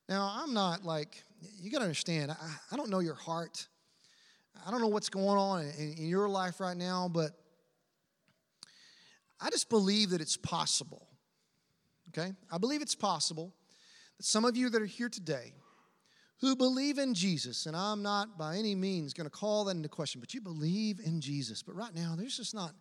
Now, 0.08 0.32
I'm 0.42 0.54
not 0.54 0.84
like, 0.84 1.24
you 1.62 1.70
got 1.70 1.80
to 1.80 1.84
understand, 1.84 2.32
I, 2.32 2.36
I, 2.72 2.76
don't 2.76 2.90
know 2.90 3.00
your 3.00 3.16
heart. 3.16 3.68
I 4.66 4.72
don't 4.72 4.82
know 4.82 4.88
what's 4.88 5.10
going 5.10 5.38
on 5.38 5.62
in, 5.78 5.96
in 6.00 6.08
your 6.08 6.28
life 6.28 6.60
right 6.60 6.76
now, 6.76 7.10
but 7.14 7.32
I 9.40 9.50
just 9.50 9.70
believe 9.70 10.10
that 10.10 10.22
it's 10.22 10.36
possible. 10.36 11.08
Okay? 12.10 12.34
I 12.52 12.58
believe 12.58 12.82
it's 12.82 12.96
possible 12.96 13.54
that 14.18 14.26
some 14.26 14.46
of 14.46 14.58
you 14.58 14.70
that 14.70 14.82
are 14.82 14.88
here 14.88 15.10
today 15.10 15.54
who 16.42 16.56
believe 16.56 16.98
in 16.98 17.14
Jesus, 17.14 17.66
and 17.66 17.76
I'm 17.76 18.02
not 18.02 18.38
by 18.38 18.56
any 18.56 18.74
means 18.74 19.14
going 19.14 19.26
to 19.26 19.32
call 19.32 19.66
that 19.66 19.76
into 19.76 19.90
question, 19.90 20.22
but 20.22 20.34
you 20.34 20.42
believe 20.42 21.00
in 21.04 21.22
Jesus, 21.22 21.62
but 21.62 21.76
right 21.76 21.94
now 21.94 22.16
there's 22.18 22.38
just 22.38 22.56
not, 22.56 22.74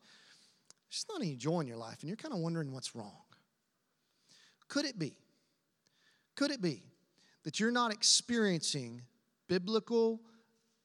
there's 0.91 1.07
not 1.09 1.21
any 1.21 1.37
joy 1.37 1.61
in 1.61 1.67
your 1.67 1.77
life, 1.77 1.99
and 2.01 2.09
you're 2.09 2.17
kind 2.17 2.35
of 2.35 2.41
wondering 2.41 2.73
what's 2.73 2.95
wrong. 2.95 3.23
Could 4.69 4.85
it 4.85 4.99
be? 4.99 5.17
Could 6.35 6.51
it 6.51 6.61
be 6.61 6.83
that 7.45 7.59
you're 7.59 7.71
not 7.71 7.93
experiencing 7.93 9.03
biblical, 9.49 10.21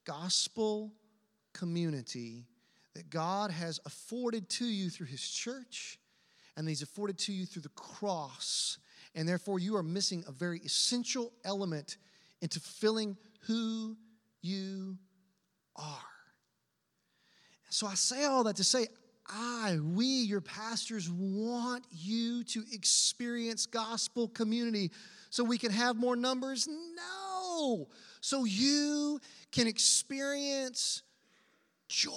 gospel 0.05 0.93
community 1.53 2.47
that 2.95 3.09
God 3.09 3.51
has 3.51 3.79
afforded 3.85 4.49
to 4.49 4.65
you 4.65 4.89
through 4.89 5.07
His 5.07 5.27
church 5.29 5.99
and 6.55 6.67
He's 6.67 6.81
afforded 6.81 7.17
to 7.19 7.33
you 7.33 7.45
through 7.45 7.63
the 7.63 7.69
cross. 7.69 8.77
And 9.15 9.27
therefore, 9.27 9.59
you 9.59 9.75
are 9.75 9.83
missing 9.83 10.23
a 10.27 10.31
very 10.31 10.59
essential 10.59 11.31
element 11.43 11.97
into 12.41 12.59
filling 12.59 13.17
who 13.41 13.95
you 14.41 14.97
are. 15.75 15.85
So 17.69 17.87
I 17.87 17.95
say 17.95 18.25
all 18.25 18.43
that 18.43 18.57
to 18.57 18.63
say, 18.63 18.87
I, 19.27 19.79
we, 19.81 20.05
your 20.05 20.41
pastors, 20.41 21.09
want 21.09 21.85
you 21.91 22.43
to 22.45 22.63
experience 22.71 23.65
gospel 23.65 24.27
community 24.27 24.91
so 25.29 25.43
we 25.43 25.57
can 25.57 25.71
have 25.71 25.95
more 25.95 26.15
numbers? 26.15 26.67
No. 26.67 27.87
So 28.21 28.43
you 28.43 29.19
can 29.51 29.67
experience 29.67 31.03
joy 31.87 32.13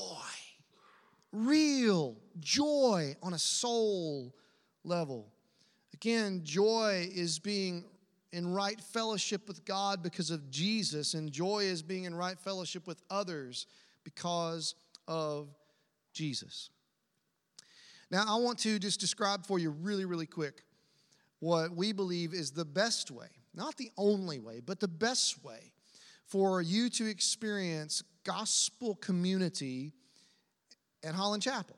real 1.37 2.17
joy 2.41 3.15
on 3.23 3.35
a 3.35 3.39
soul 3.39 4.35
level. 4.85 5.29
Again, 5.95 6.41
joy 6.45 7.09
is 7.15 7.39
being 7.39 7.85
in 8.33 8.53
right 8.53 8.81
fellowship 8.81 9.47
with 9.49 9.65
God 9.65 10.03
because 10.03 10.31
of 10.31 10.51
Jesus, 10.51 11.15
and 11.15 11.31
joy 11.31 11.65
is 11.65 11.83
being 11.83 12.05
in 12.05 12.15
right 12.15 12.39
fellowship 12.39 12.87
with 12.87 13.01
others 13.11 13.67
because 14.05 14.75
of 15.09 15.49
Jesus. 16.13 16.71
Now, 18.11 18.25
I 18.27 18.37
want 18.37 18.59
to 18.61 18.79
just 18.79 19.01
describe 19.01 19.47
for 19.47 19.59
you 19.59 19.71
really, 19.71 20.05
really 20.05 20.27
quick 20.27 20.63
what 21.41 21.75
we 21.75 21.93
believe 21.93 22.33
is 22.35 22.51
the 22.51 22.65
best 22.65 23.11
way, 23.11 23.27
not 23.55 23.77
the 23.77 23.91
only 23.97 24.39
way, 24.39 24.61
but 24.65 24.81
the 24.81 24.89
best 24.89 25.45
way 25.45 25.73
for 26.27 26.63
you 26.63 26.89
to 26.91 27.07
experience 27.07 28.03
gospel 28.25 28.97
community 28.97 29.93
at 31.05 31.15
Holland 31.15 31.43
Chapel. 31.43 31.77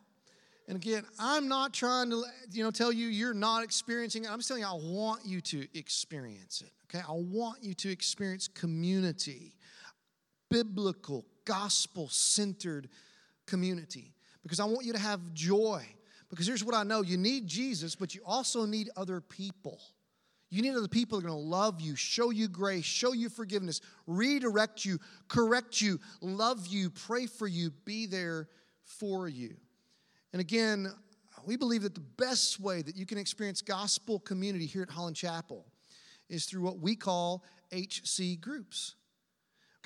And 0.67 0.77
again, 0.77 1.05
I'm 1.19 1.49
not 1.49 1.73
trying 1.73 2.11
to 2.11 2.25
you 2.53 2.63
know 2.63 2.71
tell 2.71 2.93
you 2.93 3.07
you're 3.09 3.35
not 3.35 3.65
experiencing 3.65 4.25
it. 4.25 4.31
I'm 4.31 4.39
just 4.39 4.49
telling 4.49 4.63
you 4.63 4.69
I 4.69 4.75
want 4.75 5.25
you 5.25 5.41
to 5.41 5.67
experience 5.79 6.61
it. 6.61 6.73
Okay? 6.85 7.03
I 7.07 7.13
want 7.13 7.63
you 7.63 7.75
to 7.75 7.91
experience 7.91 8.49
community, 8.49 9.55
biblical, 10.51 11.25
gospel-centered 11.47 12.91
community 13.47 14.13
because 14.43 14.61
I 14.61 14.65
want 14.65 14.85
you 14.85 14.93
to 14.93 14.99
have 14.99 15.33
joy. 15.33 15.85
Because 16.31 16.47
here's 16.47 16.65
what 16.65 16.75
I 16.75 16.83
know, 16.83 17.03
you 17.03 17.17
need 17.17 17.47
Jesus, 17.47 17.95
but 17.95 18.15
you 18.15 18.21
also 18.25 18.67
need 18.67 18.91
other 18.97 19.21
people. 19.21 19.81
You 20.51 20.63
need 20.63 20.75
other 20.75 20.89
people 20.89 21.19
that 21.19 21.27
are 21.27 21.29
going 21.29 21.43
to 21.43 21.49
love 21.49 21.81
you, 21.81 21.95
show 21.95 22.31
you 22.31 22.49
grace, 22.49 22.85
show 22.85 23.13
you 23.13 23.29
forgiveness, 23.29 23.81
redirect 24.07 24.85
you, 24.85 24.99
correct 25.29 25.81
you, 25.81 26.01
love 26.21 26.67
you, 26.67 26.91
pray 26.91 27.27
for 27.27 27.47
you, 27.47 27.71
be 27.85 28.07
there 28.07 28.49
for 28.85 29.29
you. 29.29 29.57
And 30.33 30.41
again, 30.41 30.93
we 31.45 31.57
believe 31.57 31.83
that 31.83 31.95
the 31.95 32.01
best 32.01 32.61
way 32.61 32.83
that 32.83 32.97
you 32.97 33.07
can 33.07 33.19
experience 33.19 33.63
gospel 33.63 34.19
community 34.19 34.67
here 34.67 34.83
at 34.83 34.91
Holland 34.91 35.17
Chapel 35.17 35.67
is 36.29 36.45
through 36.45 36.63
what 36.63 36.79
we 36.79 36.95
call 36.95 37.45
HC 37.73 38.41
groups. 38.41 38.95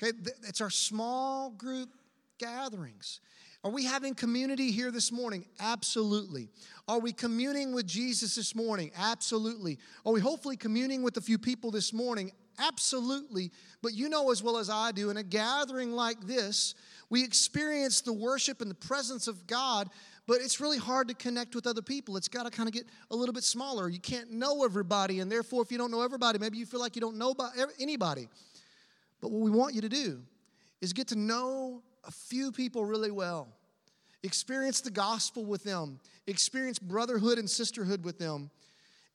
Okay, 0.01 0.17
it's 0.47 0.61
our 0.61 0.69
small 0.69 1.51
group 1.51 1.89
gatherings. 2.37 3.19
Are 3.63 3.71
we 3.71 3.85
having 3.85 4.13
community 4.13 4.71
here 4.71 4.91
this 4.91 5.09
morning? 5.09 5.45
Absolutely. 5.59 6.49
Are 6.87 6.99
we 6.99 7.13
communing 7.13 7.73
with 7.73 7.87
Jesus 7.87 8.35
this 8.35 8.53
morning? 8.55 8.91
Absolutely. 8.97 9.79
Are 10.05 10.11
we 10.11 10.19
hopefully 10.19 10.57
communing 10.57 11.01
with 11.01 11.15
a 11.15 11.21
few 11.21 11.37
people 11.37 11.71
this 11.71 11.93
morning? 11.93 12.33
Absolutely. 12.59 13.51
But 13.81 13.93
you 13.93 14.09
know 14.09 14.31
as 14.31 14.43
well 14.43 14.57
as 14.57 14.69
I 14.69 14.91
do, 14.91 15.09
in 15.11 15.17
a 15.17 15.23
gathering 15.23 15.93
like 15.93 16.19
this, 16.27 16.75
we 17.09 17.23
experience 17.23 18.01
the 18.01 18.11
worship 18.11 18.59
and 18.59 18.69
the 18.69 18.75
presence 18.75 19.29
of 19.29 19.47
God, 19.47 19.89
but 20.27 20.41
it's 20.41 20.59
really 20.59 20.77
hard 20.77 21.07
to 21.07 21.13
connect 21.13 21.55
with 21.55 21.65
other 21.65 21.81
people. 21.81 22.17
It's 22.17 22.27
got 22.27 22.43
to 22.43 22.49
kind 22.49 22.67
of 22.67 22.73
get 22.73 22.83
a 23.11 23.15
little 23.15 23.33
bit 23.33 23.43
smaller. 23.43 23.87
You 23.87 23.99
can't 23.99 24.31
know 24.31 24.65
everybody, 24.65 25.21
and 25.21 25.31
therefore, 25.31 25.63
if 25.63 25.71
you 25.71 25.77
don't 25.77 25.91
know 25.91 26.01
everybody, 26.01 26.37
maybe 26.37 26.57
you 26.57 26.65
feel 26.65 26.81
like 26.81 26.95
you 26.95 27.01
don't 27.01 27.17
know 27.17 27.33
anybody. 27.79 28.27
But 29.21 29.31
what 29.31 29.41
we 29.41 29.51
want 29.51 29.73
you 29.73 29.81
to 29.81 29.89
do 29.89 30.21
is 30.81 30.91
get 30.91 31.07
to 31.07 31.15
know 31.15 31.81
a 32.05 32.11
few 32.11 32.51
people 32.51 32.85
really 32.85 33.11
well, 33.11 33.47
experience 34.23 34.81
the 34.81 34.91
gospel 34.91 35.45
with 35.45 35.63
them, 35.63 35.99
experience 36.27 36.79
brotherhood 36.79 37.37
and 37.37 37.49
sisterhood 37.49 38.03
with 38.03 38.17
them 38.17 38.49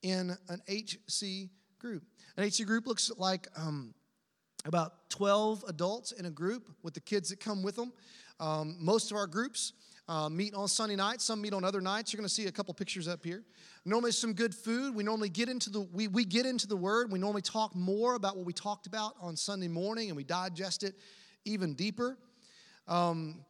in 0.03 0.37
an 0.49 0.63
HC 0.69 1.51
group. 1.79 2.03
An 2.37 2.49
HC 2.49 2.67
group 2.67 2.87
looks 2.87 3.11
like 3.17 3.49
um, 3.57 3.95
about 4.65 5.11
12 5.11 5.65
adults 5.69 6.13
in 6.13 6.27
a 6.27 6.31
group 6.31 6.69
with 6.83 6.95
the 6.95 7.01
kids 7.01 7.31
that 7.31 7.41
come 7.41 7.63
with 7.63 7.77
them. 7.77 7.93
Um, 8.41 8.77
most 8.79 9.11
of 9.11 9.17
our 9.17 9.27
groups 9.27 9.73
uh, 10.09 10.29
meet 10.29 10.55
on 10.55 10.69
Sunday 10.69 10.97
nights. 10.97 11.25
Some 11.25 11.41
meet 11.41 11.53
on 11.53 11.65
other 11.65 11.81
nights. 11.81 12.13
You're 12.13 12.19
going 12.19 12.29
to 12.29 12.35
see 12.35 12.47
a 12.47 12.53
couple 12.53 12.73
pictures 12.73 13.09
up 13.09 13.25
here. 13.25 13.45
Normally, 13.85 14.13
some 14.13 14.33
good 14.33 14.55
food. 14.55 14.95
We 14.95 15.03
normally 15.05 15.29
get 15.29 15.49
into 15.49 15.71
the 15.71 15.81
we, 15.81 16.09
we 16.09 16.25
get 16.25 16.47
into 16.47 16.67
the 16.67 16.77
Word. 16.77 17.13
We 17.13 17.19
normally 17.19 17.43
talk 17.43 17.75
more 17.75 18.15
about 18.15 18.37
what 18.37 18.47
we 18.47 18.53
talked 18.53 18.87
about 18.87 19.15
on 19.21 19.37
Sunday 19.37 19.69
morning, 19.69 20.09
and 20.09 20.17
we 20.17 20.25
digest 20.25 20.83
it 20.83 20.95
even 21.45 21.75
deeper. 21.75 22.17
Um, 22.89 23.45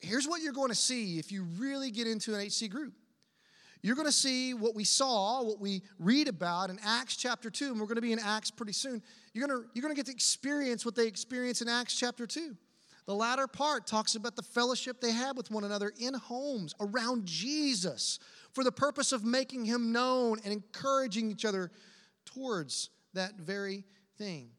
here's 0.00 0.26
what 0.26 0.40
you're 0.40 0.52
going 0.52 0.70
to 0.70 0.74
see 0.74 1.18
if 1.18 1.30
you 1.30 1.44
really 1.58 1.90
get 1.90 2.06
into 2.06 2.34
an 2.34 2.40
HC 2.40 2.70
group 2.70 2.94
you're 3.82 3.96
going 3.96 4.06
to 4.06 4.12
see 4.12 4.54
what 4.54 4.76
we 4.76 4.84
saw, 4.84 5.42
what 5.42 5.60
we 5.60 5.82
read 5.98 6.28
about 6.28 6.70
in 6.70 6.78
Acts 6.84 7.16
chapter 7.16 7.50
2, 7.50 7.72
and 7.72 7.80
we're 7.80 7.86
going 7.86 7.96
to 7.96 8.02
be 8.02 8.12
in 8.12 8.20
Acts 8.20 8.50
pretty 8.50 8.72
soon. 8.72 9.02
You're 9.34 9.46
going 9.46 9.60
to, 9.60 9.68
you're 9.74 9.82
going 9.82 9.94
to 9.94 9.98
get 9.98 10.06
to 10.06 10.12
experience 10.12 10.86
what 10.86 10.94
they 10.94 11.08
experience 11.08 11.62
in 11.62 11.68
Acts 11.68 11.98
chapter 11.98 12.24
2. 12.24 12.56
The 13.06 13.14
latter 13.14 13.48
part 13.48 13.88
talks 13.88 14.14
about 14.14 14.36
the 14.36 14.42
fellowship 14.42 15.00
they 15.00 15.10
had 15.10 15.36
with 15.36 15.50
one 15.50 15.64
another 15.64 15.92
in 15.98 16.14
homes 16.14 16.76
around 16.78 17.26
Jesus 17.26 18.20
for 18.52 18.62
the 18.62 18.70
purpose 18.70 19.10
of 19.10 19.24
making 19.24 19.64
him 19.64 19.90
known 19.90 20.38
and 20.44 20.52
encouraging 20.52 21.28
each 21.32 21.44
other 21.44 21.72
towards 22.24 22.90
that 23.14 23.34
very 23.34 23.82
thing. 24.16 24.50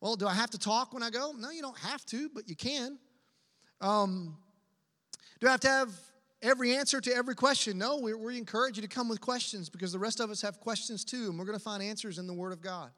Well, 0.00 0.16
do 0.16 0.26
I 0.26 0.34
have 0.34 0.50
to 0.50 0.58
talk 0.58 0.92
when 0.92 1.02
I 1.02 1.10
go? 1.10 1.32
No, 1.36 1.50
you 1.50 1.62
don't 1.62 1.78
have 1.78 2.04
to, 2.06 2.28
but 2.34 2.48
you 2.48 2.56
can. 2.56 2.98
Um, 3.80 4.36
do 5.40 5.48
I 5.48 5.50
have 5.52 5.60
to 5.60 5.68
have 5.68 5.90
every 6.42 6.76
answer 6.76 7.00
to 7.00 7.14
every 7.14 7.34
question. 7.34 7.78
No, 7.78 7.98
we, 7.98 8.14
we 8.14 8.38
encourage 8.38 8.76
you 8.76 8.82
to 8.82 8.88
come 8.88 9.08
with 9.08 9.20
questions 9.20 9.68
because 9.68 9.92
the 9.92 9.98
rest 9.98 10.20
of 10.20 10.30
us 10.30 10.40
have 10.42 10.60
questions 10.60 11.04
too, 11.04 11.28
and 11.28 11.38
we're 11.38 11.44
going 11.44 11.58
to 11.58 11.64
find 11.64 11.82
answers 11.82 12.18
in 12.18 12.26
the 12.26 12.34
Word 12.34 12.52
of 12.52 12.60
God. 12.60 12.90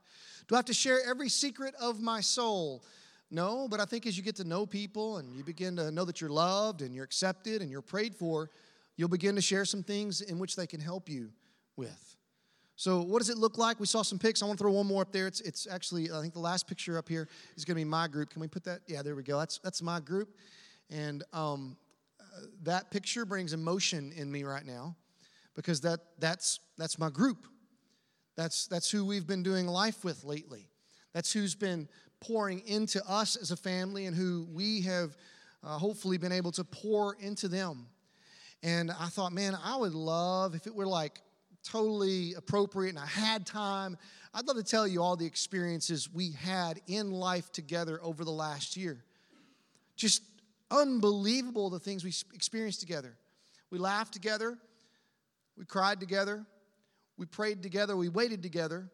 Do 0.47 0.55
I 0.55 0.59
have 0.59 0.65
to 0.67 0.75
share 0.75 1.01
every 1.09 1.29
secret 1.29 1.75
of 1.81 2.01
my 2.01 2.21
soul? 2.21 2.85
No, 3.31 3.69
but 3.69 3.81
I 3.81 3.85
think 3.85 4.07
as 4.07 4.17
you 4.17 4.23
get 4.23 4.37
to 4.37 4.45
know 4.45 4.65
people 4.65 5.19
and 5.19 5.37
you 5.37 5.45
begin 5.45 5.77
to 5.77 5.91
know 5.91 6.05
that 6.05 6.21
you're 6.21 6.31
loved 6.31 6.81
and 6.83 6.95
you're 6.95 7.05
accepted 7.05 7.61
and 7.61 7.71
you're 7.71 7.83
prayed 7.83 8.15
for, 8.15 8.51
you'll 8.97 9.09
begin 9.09 9.35
to 9.35 9.43
share 9.43 9.65
some 9.65 9.83
things 9.83 10.23
in 10.23 10.39
which 10.39 10.57
they 10.57 10.67
can 10.67 10.81
help 10.81 11.09
you 11.09 11.31
with. 11.77 12.17
So, 12.79 13.03
what 13.03 13.19
does 13.19 13.29
it 13.29 13.39
look 13.39 13.59
like? 13.59 13.81
We 13.81 13.87
saw 13.87 14.03
some 14.03 14.21
pics. 14.21 14.41
I 14.41 14.47
want 14.47 14.57
to 14.57 14.63
throw 14.63 14.71
one 14.71 14.87
more 14.87 15.03
up 15.03 15.11
there. 15.11 15.27
It's, 15.27 15.41
it's 15.41 15.67
actually, 15.67 16.13
I 16.13 16.21
think 16.21 16.33
the 16.33 16.39
last 16.39 16.69
picture 16.69 16.97
up 16.97 17.09
here 17.09 17.29
is 17.57 17.65
going 17.65 17.75
to 17.75 17.81
be 17.81 17.85
my 17.85 18.07
group. 18.07 18.31
Can 18.31 18.41
we 18.41 18.47
put 18.47 18.63
that? 18.67 18.83
Yeah, 18.87 19.03
there 19.03 19.17
we 19.17 19.25
go. 19.25 19.37
That's, 19.37 19.59
that's 19.59 19.83
my 19.83 19.99
group. 19.99 20.37
And 20.89 21.25
um, 21.33 21.77
that 22.63 22.93
picture 22.93 23.25
brings 23.25 23.53
emotion 23.53 24.13
in 24.15 24.31
me 24.31 24.45
right 24.45 24.65
now 24.65 24.95
because 25.57 25.81
that, 25.81 25.99
that's, 26.21 26.61
that's 26.77 27.01
my 27.01 27.11
group. 27.11 27.47
That's, 28.37 28.69
that's 28.69 28.89
who 28.89 29.05
we've 29.05 29.27
been 29.27 29.43
doing 29.43 29.67
life 29.67 30.05
with 30.05 30.23
lately. 30.23 30.69
That's 31.15 31.33
who's 31.33 31.57
been 31.57 31.89
pouring 32.21 32.61
into 32.65 33.05
us 33.09 33.35
as 33.35 33.51
a 33.51 33.57
family 33.57 34.07
and 34.07 34.17
who 34.17 34.47
we 34.53 34.83
have 34.83 35.17
uh, 35.65 35.79
hopefully 35.79 36.17
been 36.17 36.31
able 36.31 36.53
to 36.53 36.63
pour 36.63 37.17
into 37.17 37.49
them. 37.49 37.89
And 38.63 38.93
I 38.93 39.07
thought, 39.07 39.33
man, 39.33 39.59
I 39.65 39.77
would 39.77 39.95
love 39.95 40.55
if 40.55 40.69
it 40.69 40.75
were 40.77 40.87
like 40.87 41.21
totally 41.71 42.35
appropriate 42.35 42.91
and 42.91 42.99
I 42.99 43.07
had 43.07 43.47
time, 43.47 43.97
I'd 44.35 44.47
love 44.47 44.57
to 44.57 44.63
tell 44.63 44.87
you 44.87 45.03
all 45.03 45.17
the 45.17 45.27
experiences 45.27 46.09
we 46.13 46.33
had 46.33 46.81
in 46.87 47.11
life 47.11 47.51
together 47.53 47.99
over 48.03 48.25
the 48.25 48.31
last 48.31 48.77
year. 48.77 49.05
Just 49.97 50.23
unbelievable 50.71 51.71
the 51.71 51.79
things 51.79 52.05
we 52.05 52.13
experienced 52.35 52.81
together. 52.81 53.17
We 53.71 53.79
laughed 53.79 54.13
together, 54.13 54.57
we 55.57 55.65
cried 55.65 56.01
together, 56.01 56.47
we 57.17 57.27
prayed 57.27 57.63
together, 57.63 57.97
we 57.97 58.09
waited 58.09 58.43
together. 58.43 58.89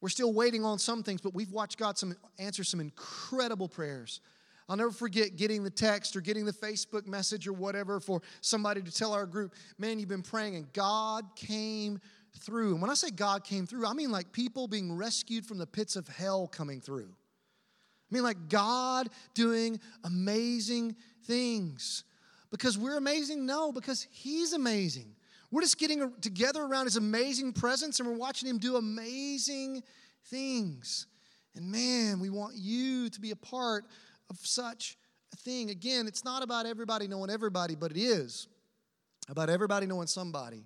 We're 0.00 0.10
still 0.10 0.34
waiting 0.34 0.66
on 0.66 0.78
some 0.78 1.02
things, 1.02 1.22
but 1.22 1.34
we've 1.34 1.50
watched 1.50 1.78
God 1.78 1.96
some, 1.96 2.14
answer 2.38 2.62
some 2.62 2.78
incredible 2.78 3.68
prayers. 3.68 4.20
I'll 4.68 4.76
never 4.76 4.90
forget 4.90 5.36
getting 5.36 5.62
the 5.62 5.70
text 5.70 6.16
or 6.16 6.20
getting 6.20 6.46
the 6.46 6.52
Facebook 6.52 7.06
message 7.06 7.46
or 7.46 7.52
whatever 7.52 8.00
for 8.00 8.22
somebody 8.40 8.80
to 8.82 8.90
tell 8.90 9.12
our 9.12 9.26
group, 9.26 9.54
man, 9.78 9.98
you've 9.98 10.08
been 10.08 10.22
praying 10.22 10.56
and 10.56 10.72
God 10.72 11.24
came 11.36 12.00
through. 12.40 12.72
And 12.72 12.80
when 12.80 12.90
I 12.90 12.94
say 12.94 13.10
God 13.10 13.44
came 13.44 13.66
through, 13.66 13.86
I 13.86 13.92
mean 13.92 14.10
like 14.10 14.32
people 14.32 14.66
being 14.66 14.96
rescued 14.96 15.44
from 15.44 15.58
the 15.58 15.66
pits 15.66 15.96
of 15.96 16.08
hell 16.08 16.46
coming 16.46 16.80
through. 16.80 17.08
I 18.10 18.14
mean 18.14 18.22
like 18.22 18.48
God 18.48 19.08
doing 19.34 19.80
amazing 20.04 20.96
things. 21.26 22.04
Because 22.50 22.78
we're 22.78 22.96
amazing? 22.96 23.44
No, 23.44 23.72
because 23.72 24.06
He's 24.10 24.52
amazing. 24.52 25.14
We're 25.50 25.62
just 25.62 25.78
getting 25.78 26.12
together 26.20 26.62
around 26.62 26.86
His 26.86 26.96
amazing 26.96 27.52
presence 27.52 28.00
and 28.00 28.08
we're 28.08 28.16
watching 28.16 28.48
Him 28.48 28.58
do 28.58 28.76
amazing 28.76 29.82
things. 30.26 31.06
And 31.54 31.70
man, 31.70 32.18
we 32.18 32.30
want 32.30 32.56
you 32.56 33.08
to 33.10 33.20
be 33.20 33.30
a 33.30 33.36
part 33.36 33.84
of 34.30 34.38
such 34.38 34.96
a 35.32 35.36
thing. 35.36 35.70
Again, 35.70 36.06
it's 36.06 36.24
not 36.24 36.42
about 36.42 36.66
everybody 36.66 37.08
knowing 37.08 37.30
everybody, 37.30 37.74
but 37.74 37.90
it 37.90 37.98
is 37.98 38.48
about 39.28 39.48
everybody 39.48 39.86
knowing 39.86 40.06
somebody 40.06 40.64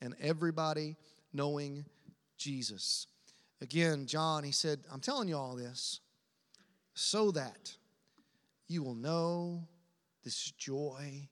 and 0.00 0.14
everybody 0.20 0.96
knowing 1.32 1.84
Jesus. 2.36 3.06
Again, 3.60 4.06
John, 4.06 4.42
he 4.44 4.52
said, 4.52 4.80
I'm 4.92 5.00
telling 5.00 5.28
you 5.28 5.36
all 5.36 5.54
this 5.54 6.00
so 6.94 7.30
that 7.32 7.74
you 8.68 8.82
will 8.82 8.94
know 8.94 9.62
this 10.24 10.50
joy 10.52 11.28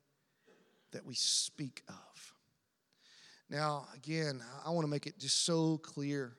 that 0.92 1.04
we 1.04 1.14
speak 1.14 1.82
of. 1.88 2.34
Now, 3.48 3.86
again, 3.94 4.40
I 4.64 4.70
want 4.70 4.84
to 4.84 4.90
make 4.90 5.06
it 5.06 5.18
just 5.18 5.44
so 5.44 5.78
clear. 5.78 6.36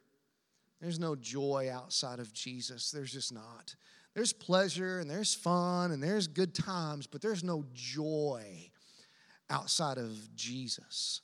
There's 0.80 1.00
no 1.00 1.16
joy 1.16 1.70
outside 1.72 2.20
of 2.20 2.34
Jesus. 2.34 2.90
There's 2.90 3.12
just 3.12 3.34
not. 3.34 3.76
There's 4.14 4.34
pleasure 4.34 5.00
and 5.00 5.10
there's 5.10 5.34
fun 5.34 5.92
and 5.92 6.04
there's 6.04 6.28
good 6.28 6.54
times, 6.54 7.08
but 7.08 7.22
there's 7.22 7.44
no 7.44 7.64
joy 7.74 8.70
outside 9.50 9.98
of 9.98 10.36
Jesus. 10.36 11.22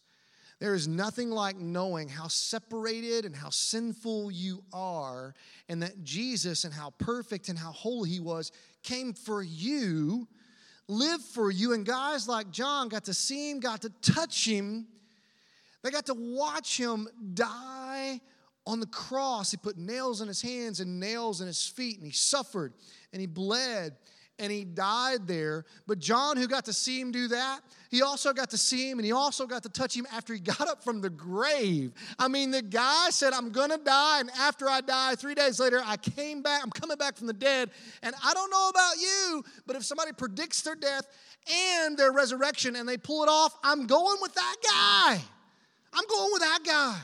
There 0.59 0.73
is 0.73 0.87
nothing 0.87 1.29
like 1.29 1.57
knowing 1.57 2.09
how 2.09 2.27
separated 2.27 3.25
and 3.25 3.35
how 3.35 3.49
sinful 3.49 4.31
you 4.31 4.63
are, 4.73 5.35
and 5.69 5.83
that 5.83 6.03
Jesus 6.03 6.63
and 6.63 6.73
how 6.73 6.91
perfect 6.97 7.49
and 7.49 7.59
how 7.59 7.71
holy 7.71 8.09
He 8.09 8.19
was 8.19 8.51
came 8.81 9.13
for 9.13 9.43
you, 9.43 10.27
lived 10.87 11.23
for 11.23 11.51
you. 11.51 11.73
And 11.73 11.85
guys 11.85 12.27
like 12.27 12.49
John 12.49 12.89
got 12.89 13.05
to 13.05 13.13
see 13.13 13.51
Him, 13.51 13.59
got 13.59 13.83
to 13.83 13.91
touch 14.01 14.47
Him, 14.47 14.87
they 15.83 15.91
got 15.91 16.07
to 16.07 16.15
watch 16.15 16.77
Him 16.77 17.07
die 17.35 18.19
on 18.67 18.81
the 18.81 18.85
cross, 18.87 19.51
he 19.51 19.57
put 19.57 19.77
nails 19.77 20.19
in 20.21 20.27
his 20.27 20.41
hands 20.41 20.81
and 20.81 20.99
nails 20.99 21.39
in 21.39 21.47
his 21.47 21.65
feet, 21.65 21.97
and 21.97 22.05
he 22.05 22.11
suffered 22.11 22.73
and 23.13 23.21
he 23.21 23.25
bled 23.25 23.95
and 24.39 24.51
he 24.51 24.65
died 24.65 25.25
there. 25.25 25.65
But 25.87 25.99
John, 25.99 26.37
who 26.37 26.47
got 26.47 26.65
to 26.65 26.73
see 26.73 26.99
him 26.99 27.11
do 27.11 27.29
that, 27.29 27.61
he 27.89 28.03
also 28.03 28.33
got 28.33 28.51
to 28.51 28.57
see 28.57 28.89
him 28.89 28.99
and 28.99 29.05
he 29.05 29.13
also 29.13 29.47
got 29.47 29.63
to 29.63 29.69
touch 29.69 29.95
him 29.95 30.05
after 30.13 30.33
he 30.33 30.39
got 30.57 30.67
up 30.67 30.83
from 30.83 31.01
the 31.01 31.09
grave. 31.09 31.93
I 32.19 32.27
mean, 32.27 32.51
the 32.51 32.61
guy 32.61 33.09
said, 33.09 33.33
I'm 33.33 33.51
gonna 33.51 33.77
die, 33.77 34.19
and 34.19 34.29
after 34.37 34.69
I 34.69 34.81
die, 34.81 35.15
three 35.15 35.33
days 35.33 35.61
later, 35.61 35.81
I 35.83 35.95
came 35.95 36.41
back, 36.41 36.61
I'm 36.61 36.69
coming 36.69 36.97
back 36.97 37.15
from 37.15 37.27
the 37.27 37.33
dead. 37.33 37.71
And 38.03 38.13
I 38.23 38.33
don't 38.33 38.51
know 38.51 38.69
about 38.69 38.97
you, 38.97 39.43
but 39.65 39.77
if 39.77 39.85
somebody 39.85 40.11
predicts 40.11 40.61
their 40.61 40.75
death 40.75 41.07
and 41.49 41.97
their 41.97 42.11
resurrection 42.11 42.75
and 42.75 42.87
they 42.87 42.97
pull 42.97 43.23
it 43.23 43.29
off, 43.29 43.55
I'm 43.63 43.87
going 43.87 44.17
with 44.21 44.35
that 44.35 44.55
guy. 44.61 45.21
I'm 45.93 46.05
going 46.07 46.29
with 46.33 46.41
that 46.41 46.59
guy. 46.65 46.99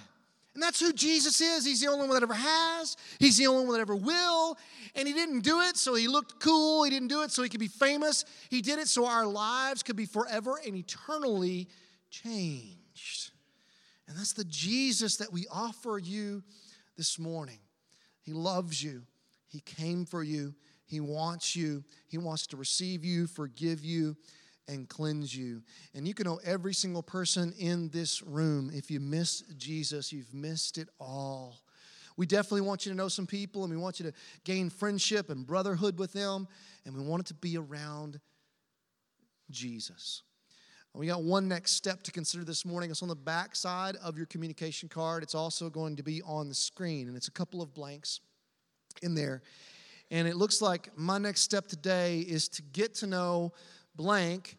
And 0.53 0.61
that's 0.61 0.79
who 0.79 0.93
Jesus 0.93 1.41
is. 1.41 1.65
He's 1.65 1.81
the 1.81 1.87
only 1.87 2.07
one 2.07 2.15
that 2.15 2.23
ever 2.23 2.33
has, 2.33 2.95
He's 3.19 3.37
the 3.37 3.47
only 3.47 3.65
one 3.65 3.73
that 3.73 3.81
ever 3.81 3.95
will. 3.95 4.57
And 4.95 5.07
He 5.07 5.13
didn't 5.13 5.41
do 5.41 5.61
it 5.61 5.77
so 5.77 5.95
He 5.95 6.07
looked 6.07 6.39
cool. 6.39 6.83
He 6.83 6.89
didn't 6.89 7.07
do 7.07 7.23
it 7.23 7.31
so 7.31 7.43
He 7.43 7.49
could 7.49 7.59
be 7.59 7.67
famous. 7.67 8.25
He 8.49 8.61
did 8.61 8.79
it 8.79 8.87
so 8.87 9.05
our 9.05 9.25
lives 9.25 9.83
could 9.83 9.95
be 9.95 10.05
forever 10.05 10.59
and 10.65 10.75
eternally 10.75 11.67
changed. 12.09 13.31
And 14.07 14.17
that's 14.17 14.33
the 14.33 14.43
Jesus 14.43 15.17
that 15.17 15.33
we 15.33 15.47
offer 15.51 15.97
you 15.97 16.43
this 16.97 17.17
morning. 17.17 17.59
He 18.21 18.31
loves 18.31 18.83
you, 18.83 19.03
He 19.47 19.59
came 19.59 20.05
for 20.05 20.23
you, 20.23 20.53
He 20.85 20.99
wants 20.99 21.55
you, 21.55 21.83
He 22.07 22.17
wants 22.17 22.47
to 22.47 22.57
receive 22.57 23.03
you, 23.03 23.27
forgive 23.27 23.83
you 23.83 24.15
and 24.67 24.87
cleanse 24.87 25.35
you. 25.35 25.61
And 25.93 26.07
you 26.07 26.13
can 26.13 26.25
know 26.25 26.39
every 26.43 26.73
single 26.73 27.03
person 27.03 27.53
in 27.57 27.89
this 27.89 28.21
room. 28.21 28.71
If 28.73 28.89
you 28.89 28.99
miss 28.99 29.41
Jesus, 29.57 30.11
you've 30.11 30.33
missed 30.33 30.77
it 30.77 30.89
all. 30.99 31.61
We 32.15 32.25
definitely 32.25 32.61
want 32.61 32.85
you 32.85 32.91
to 32.91 32.97
know 32.97 33.07
some 33.07 33.25
people 33.25 33.63
and 33.63 33.73
we 33.73 33.77
want 33.77 33.99
you 33.99 34.05
to 34.05 34.13
gain 34.43 34.69
friendship 34.69 35.29
and 35.29 35.45
brotherhood 35.45 35.97
with 35.97 36.13
them. 36.13 36.47
And 36.85 36.95
we 36.95 37.01
want 37.01 37.21
it 37.21 37.25
to 37.27 37.33
be 37.33 37.57
around 37.57 38.19
Jesus. 39.49 40.21
We 40.95 41.07
got 41.07 41.23
one 41.23 41.47
next 41.47 41.71
step 41.71 42.03
to 42.03 42.11
consider 42.11 42.43
this 42.43 42.65
morning. 42.65 42.91
It's 42.91 43.01
on 43.01 43.09
the 43.09 43.15
back 43.15 43.55
side 43.55 43.95
of 44.03 44.15
your 44.15 44.27
communication 44.27 44.87
card. 44.87 45.23
It's 45.23 45.33
also 45.33 45.67
going 45.67 45.95
to 45.95 46.03
be 46.03 46.21
on 46.21 46.49
the 46.49 46.53
screen, 46.53 47.07
and 47.07 47.17
it's 47.17 47.27
a 47.27 47.31
couple 47.31 47.63
of 47.63 47.73
blanks 47.73 48.19
in 49.01 49.15
there. 49.15 49.41
And 50.11 50.27
it 50.27 50.35
looks 50.35 50.61
like 50.61 50.95
my 50.95 51.17
next 51.17 51.41
step 51.41 51.67
today 51.67 52.19
is 52.19 52.47
to 52.49 52.61
get 52.61 52.93
to 52.95 53.07
know 53.07 53.53
blank 53.95 54.57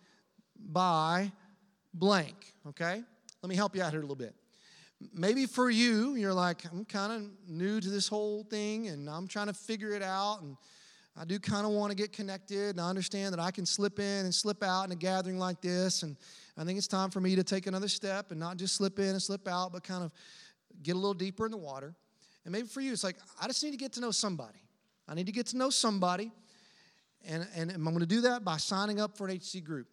by 0.59 1.33
blank, 1.93 2.55
okay? 2.69 3.03
Let 3.43 3.49
me 3.49 3.57
help 3.57 3.77
you 3.77 3.83
out 3.83 3.91
here 3.91 4.01
a 4.01 4.03
little 4.03 4.17
bit. 4.17 4.35
Maybe 5.13 5.47
for 5.47 5.69
you, 5.71 6.15
you're 6.15 6.33
like, 6.33 6.65
I'm 6.71 6.85
kind 6.85 7.13
of 7.13 7.51
new 7.51 7.81
to 7.81 7.91
this 7.91 8.09
whole 8.09 8.45
thing 8.45 8.89
and 8.89 9.09
I'm 9.09 9.27
trying 9.27 9.49
to 9.49 9.53
figure 9.53 9.91
it 9.91 10.03
out. 10.03 10.41
And 10.41 10.57
I 11.17 11.25
do 11.25 11.39
kind 11.39 11.67
of 11.67 11.73
want 11.73 11.91
to 11.91 11.97
get 11.97 12.13
connected 12.13 12.71
and 12.71 12.81
I 12.81 12.89
understand 12.89 13.33
that 13.33 13.41
I 13.41 13.51
can 13.51 13.67
slip 13.67 13.99
in 13.99 14.25
and 14.25 14.35
slip 14.35 14.63
out 14.63 14.85
in 14.85 14.93
a 14.93 14.97
gathering 14.97 15.39
like 15.39 15.61
this. 15.61 16.03
And 16.03 16.17
I 16.57 16.65
think 16.65 16.79
it's 16.79 16.89
time 16.89 17.11
for 17.11 17.21
me 17.21 17.37
to 17.37 17.45
take 17.45 17.67
another 17.67 17.89
step 17.89 18.31
and 18.31 18.41
not 18.41 18.57
just 18.57 18.77
slip 18.77 18.99
in 18.99 19.11
and 19.11 19.23
slip 19.23 19.47
out, 19.47 19.73
but 19.73 19.85
kind 19.85 20.03
of 20.03 20.13
get 20.83 20.93
a 20.93 20.99
little 20.99 21.15
deeper 21.15 21.45
in 21.45 21.51
the 21.51 21.59
water. 21.59 21.95
And 22.45 22.53
maybe 22.53 22.67
for 22.67 22.81
you, 22.81 22.93
it's 22.93 23.05
like, 23.05 23.17
I 23.41 23.47
just 23.47 23.63
need 23.63 23.73
to 23.73 23.77
get 23.77 23.93
to 23.95 24.01
know 24.01 24.11
somebody. 24.11 24.59
I 25.07 25.15
need 25.15 25.27
to 25.27 25.33
get 25.33 25.47
to 25.49 25.57
know 25.57 25.71
somebody 25.71 26.33
and, 27.27 27.47
and 27.57 27.71
I'm 27.71 27.85
going 27.85 28.01
to 28.01 28.07
do 28.07 28.23
that 28.23 28.45
by 28.45 28.57
signing 28.57 29.01
up 29.01 29.17
for 29.17 29.27
an 29.27 29.37
HC 29.37 29.65
group. 29.65 29.89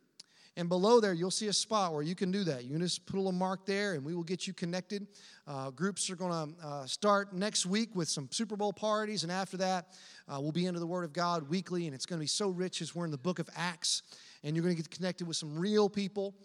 And 0.58 0.68
below 0.68 1.00
there, 1.00 1.14
you'll 1.14 1.32
see 1.32 1.48
a 1.48 1.54
spot 1.54 1.94
where 1.94 2.04
you 2.04 2.14
can 2.14 2.30
do 2.30 2.44
that. 2.44 2.66
You 2.66 2.72
can 2.72 2.82
just 2.82 3.06
put 3.06 3.16
a 3.16 3.20
little 3.20 3.32
mark 3.32 3.66
there, 3.66 3.94
and 3.94 4.04
we 4.04 4.14
will 4.14 4.24
get 4.24 4.48
you 4.48 4.54
connected. 4.54 5.08
Uh, 5.48 5.70
groups 5.70 6.10
are 6.10 6.18
going 6.18 6.32
to 6.32 6.68
uh, 6.68 6.86
start 6.86 7.34
next 7.34 7.66
week 7.66 7.96
with 7.96 8.10
some 8.10 8.28
Super 8.32 8.58
Bowl 8.58 8.74
parties, 8.74 9.24
and 9.24 9.32
after 9.32 9.56
that, 9.58 9.88
uh, 10.28 10.40
we'll 10.42 10.52
be 10.52 10.66
into 10.66 10.82
the 10.82 10.88
Word 10.88 11.06
of 11.06 11.14
God 11.14 11.48
weekly, 11.50 11.86
and 11.86 11.96
it's 11.96 12.06
going 12.06 12.20
to 12.20 12.24
be 12.24 12.28
so 12.28 12.50
rich 12.50 12.82
as 12.82 12.94
we're 12.94 13.06
in 13.06 13.12
the 13.12 13.18
book 13.18 13.40
of 13.40 13.50
Acts, 13.56 14.04
and 14.44 14.54
you're 14.56 14.64
going 14.64 14.76
to 14.76 14.82
get 14.82 14.92
connected 14.92 15.26
with 15.26 15.38
some 15.38 15.58
real 15.58 15.90
people, 15.90 16.36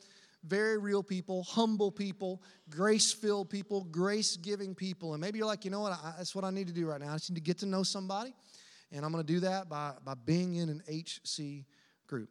very 0.44 0.78
real 0.78 1.02
people, 1.02 1.42
humble 1.42 1.90
people, 1.90 2.40
grace 2.70 3.12
filled 3.12 3.50
people, 3.50 3.82
grace 3.90 4.36
giving 4.36 4.72
people. 4.72 5.14
And 5.14 5.20
maybe 5.20 5.38
you're 5.38 5.48
like, 5.48 5.64
you 5.64 5.72
know 5.72 5.80
what, 5.80 5.92
I, 5.92 6.14
that's 6.18 6.34
what 6.34 6.44
I 6.44 6.50
need 6.50 6.68
to 6.68 6.72
do 6.72 6.86
right 6.86 7.00
now. 7.00 7.10
I 7.10 7.14
just 7.14 7.30
need 7.30 7.36
to 7.36 7.42
get 7.42 7.58
to 7.58 7.66
know 7.66 7.82
somebody. 7.82 8.32
And 8.92 9.04
I'm 9.04 9.12
going 9.12 9.24
to 9.24 9.32
do 9.32 9.40
that 9.40 9.68
by, 9.68 9.92
by 10.04 10.14
being 10.14 10.56
in 10.56 10.68
an 10.68 10.82
HC 10.88 11.64
group. 12.06 12.28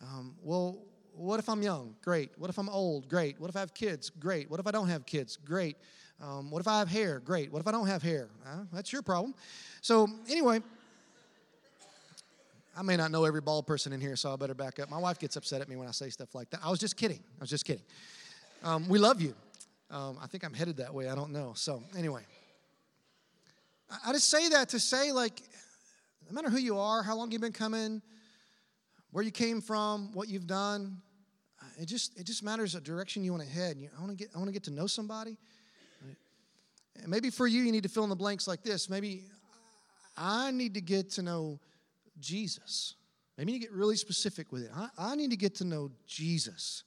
Um, 0.00 0.36
well, 0.42 0.78
what 1.12 1.40
if 1.40 1.48
I'm 1.48 1.62
young? 1.62 1.96
Great. 2.02 2.30
What 2.38 2.50
if 2.50 2.58
I'm 2.58 2.68
old? 2.68 3.08
Great. 3.08 3.40
What 3.40 3.50
if 3.50 3.56
I 3.56 3.60
have 3.60 3.74
kids? 3.74 4.10
Great. 4.10 4.50
What 4.50 4.60
if 4.60 4.66
I 4.66 4.70
don't 4.70 4.88
have 4.88 5.04
kids? 5.04 5.36
Great. 5.36 5.76
Um, 6.22 6.50
what 6.50 6.60
if 6.60 6.68
I 6.68 6.78
have 6.78 6.88
hair? 6.88 7.20
Great. 7.20 7.52
What 7.52 7.60
if 7.60 7.66
I 7.66 7.72
don't 7.72 7.86
have 7.86 8.02
hair? 8.02 8.28
Uh, 8.46 8.64
that's 8.72 8.92
your 8.92 9.02
problem. 9.02 9.34
So, 9.80 10.08
anyway, 10.28 10.60
I 12.76 12.82
may 12.82 12.96
not 12.96 13.10
know 13.10 13.24
every 13.24 13.40
bald 13.40 13.66
person 13.66 13.92
in 13.92 14.00
here, 14.00 14.16
so 14.16 14.32
I 14.32 14.36
better 14.36 14.54
back 14.54 14.78
up. 14.78 14.90
My 14.90 14.98
wife 14.98 15.18
gets 15.18 15.36
upset 15.36 15.60
at 15.60 15.68
me 15.68 15.76
when 15.76 15.88
I 15.88 15.92
say 15.92 16.10
stuff 16.10 16.34
like 16.34 16.50
that. 16.50 16.60
I 16.62 16.70
was 16.70 16.78
just 16.78 16.96
kidding. 16.96 17.20
I 17.38 17.40
was 17.40 17.50
just 17.50 17.64
kidding. 17.64 17.84
Um, 18.62 18.88
we 18.88 18.98
love 18.98 19.20
you. 19.20 19.34
Um, 19.90 20.18
I 20.22 20.26
think 20.26 20.44
I'm 20.44 20.54
headed 20.54 20.76
that 20.78 20.92
way. 20.92 21.08
I 21.08 21.14
don't 21.14 21.32
know. 21.32 21.52
So, 21.56 21.82
anyway, 21.96 22.22
I, 23.90 24.10
I 24.10 24.12
just 24.12 24.28
say 24.28 24.48
that 24.50 24.68
to 24.70 24.80
say, 24.80 25.12
like, 25.12 25.42
no 26.28 26.34
matter 26.34 26.50
who 26.50 26.58
you 26.58 26.78
are, 26.78 27.02
how 27.02 27.16
long 27.16 27.30
you've 27.30 27.40
been 27.40 27.52
coming, 27.52 28.02
where 29.10 29.24
you 29.24 29.30
came 29.30 29.60
from, 29.60 30.12
what 30.12 30.28
you've 30.28 30.46
done, 30.46 30.98
uh, 31.60 31.82
it 31.82 31.86
just 31.86 32.18
it 32.18 32.24
just 32.24 32.42
matters 32.42 32.74
the 32.74 32.80
direction 32.80 33.24
you 33.24 33.32
want 33.32 33.42
to 33.42 33.48
head. 33.48 33.78
You, 33.78 33.88
I 33.96 34.00
want 34.00 34.10
to 34.10 34.16
get 34.16 34.30
I 34.34 34.38
want 34.38 34.48
to 34.48 34.52
get 34.52 34.64
to 34.64 34.70
know 34.70 34.86
somebody. 34.86 35.38
And 37.00 37.08
maybe 37.08 37.30
for 37.30 37.46
you, 37.46 37.62
you 37.62 37.72
need 37.72 37.84
to 37.84 37.88
fill 37.88 38.02
in 38.04 38.10
the 38.10 38.16
blanks 38.16 38.48
like 38.48 38.62
this. 38.62 38.90
Maybe 38.90 39.24
I 40.16 40.50
need 40.50 40.74
to 40.74 40.80
get 40.80 41.10
to 41.12 41.22
know 41.22 41.60
Jesus. 42.18 42.94
Maybe 43.36 43.52
you 43.52 43.60
get 43.60 43.72
really 43.72 43.96
specific 43.96 44.50
with 44.50 44.64
it. 44.64 44.70
I, 44.74 44.88
I 44.98 45.14
need 45.14 45.30
to 45.30 45.36
get 45.36 45.54
to 45.56 45.64
know 45.64 45.92
Jesus. 46.06 46.82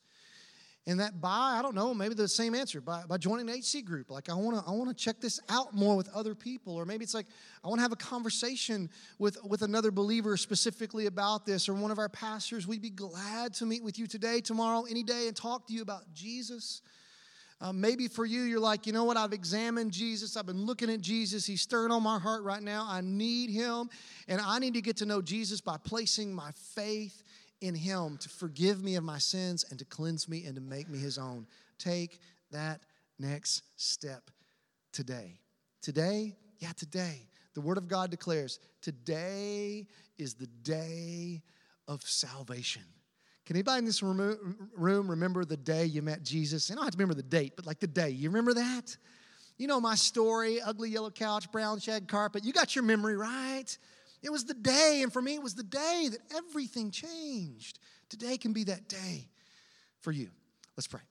And 0.87 0.99
that 0.99 1.21
by, 1.21 1.57
I 1.59 1.61
don't 1.61 1.75
know, 1.75 1.93
maybe 1.93 2.15
the 2.15 2.27
same 2.27 2.55
answer, 2.55 2.81
by, 2.81 3.03
by 3.07 3.17
joining 3.17 3.47
an 3.47 3.55
HC 3.55 3.85
group. 3.85 4.09
Like 4.09 4.29
I 4.29 4.33
wanna, 4.33 4.63
I 4.65 4.71
wanna 4.71 4.95
check 4.95 5.21
this 5.21 5.39
out 5.47 5.75
more 5.75 5.95
with 5.95 6.09
other 6.09 6.33
people. 6.33 6.73
Or 6.73 6.85
maybe 6.85 7.03
it's 7.03 7.13
like 7.13 7.27
I 7.63 7.67
wanna 7.67 7.83
have 7.83 7.91
a 7.91 7.97
conversation 7.97 8.89
with, 9.19 9.37
with 9.43 9.61
another 9.61 9.91
believer 9.91 10.37
specifically 10.37 11.05
about 11.05 11.45
this, 11.45 11.69
or 11.69 11.75
one 11.75 11.91
of 11.91 11.99
our 11.99 12.09
pastors. 12.09 12.65
We'd 12.65 12.81
be 12.81 12.89
glad 12.89 13.53
to 13.55 13.65
meet 13.67 13.83
with 13.83 13.99
you 13.99 14.07
today, 14.07 14.41
tomorrow, 14.41 14.85
any 14.89 15.03
day, 15.03 15.27
and 15.27 15.37
talk 15.37 15.67
to 15.67 15.73
you 15.73 15.83
about 15.83 16.11
Jesus. 16.15 16.81
Uh, 17.61 17.71
maybe 17.71 18.07
for 18.07 18.25
you, 18.25 18.41
you're 18.41 18.59
like, 18.59 18.87
you 18.87 18.93
know 18.93 19.03
what? 19.03 19.17
I've 19.17 19.33
examined 19.33 19.91
Jesus. 19.91 20.35
I've 20.35 20.47
been 20.47 20.65
looking 20.65 20.89
at 20.89 20.99
Jesus. 20.99 21.45
He's 21.45 21.61
stirring 21.61 21.91
on 21.91 22.01
my 22.01 22.17
heart 22.17 22.41
right 22.41 22.61
now. 22.61 22.87
I 22.89 23.01
need 23.01 23.51
him. 23.51 23.87
And 24.27 24.41
I 24.41 24.57
need 24.57 24.73
to 24.73 24.81
get 24.81 24.97
to 24.97 25.05
know 25.05 25.21
Jesus 25.21 25.61
by 25.61 25.77
placing 25.77 26.33
my 26.33 26.49
faith 26.73 27.23
in 27.62 27.76
him 27.76 28.17
to 28.17 28.28
forgive 28.30 28.84
me 28.84 28.95
of 28.95 29.04
my 29.04 29.19
sins 29.19 29.65
and 29.69 29.80
to 29.80 29.86
cleanse 29.86 30.28
me 30.28 30.45
and 30.45 30.56
to 30.56 30.62
make 30.62 30.89
me 30.89 30.97
his 30.97 31.17
own. 31.17 31.47
Take 31.78 32.19
that 32.52 32.82
next 33.19 33.63
step 33.78 34.30
today. 34.91 35.39
Today, 35.82 36.36
yeah, 36.60 36.71
today. 36.76 37.28
The 37.54 37.62
word 37.62 37.78
of 37.78 37.88
God 37.88 38.12
declares 38.12 38.60
today 38.82 39.88
is 40.17 40.34
the 40.34 40.47
day 40.47 41.41
of 41.88 42.02
salvation. 42.04 42.84
Can 43.45 43.56
anybody 43.56 43.80
in 43.80 43.86
this 43.86 44.02
room 44.04 44.38
remember 44.76 45.43
the 45.43 45.58
day 45.58 45.86
you 45.86 46.02
met 46.02 46.24
Jesus? 46.24 46.69
And 46.69 46.78
I 46.78 46.82
don't 46.82 46.86
have 46.86 46.93
to 46.93 46.97
remember 46.97 47.15
the 47.15 47.24
date, 47.24 47.54
but 47.56 47.65
like 47.65 47.80
the 47.80 47.88
day. 47.88 48.10
You 48.10 48.30
remember 48.30 48.54
that? 48.54 48.95
You 49.58 49.67
know 49.67 49.82
my 49.82 49.95
story 49.95 50.62
ugly 50.62 50.89
yellow 50.89 51.12
couch, 51.12 51.52
brown 51.52 51.80
shag 51.80 52.08
carpet. 52.08 52.43
You 52.45 52.54
got 52.54 52.76
your 52.76 52.84
memory 52.84 53.17
right. 53.17 53.78
It 54.21 54.31
was 54.31 54.45
the 54.45 54.53
day, 54.53 55.01
and 55.03 55.12
for 55.12 55.21
me, 55.21 55.36
it 55.36 55.43
was 55.43 55.55
the 55.55 55.63
day 55.63 56.10
that 56.12 56.19
everything 56.36 56.91
changed. 56.91 57.79
Today 58.10 58.38
can 58.38 58.53
be 58.53 58.63
that 58.65 58.88
day 58.88 59.27
for 59.99 60.12
you. 60.12 60.29
Let's 60.77 60.88
pray. 60.88 61.01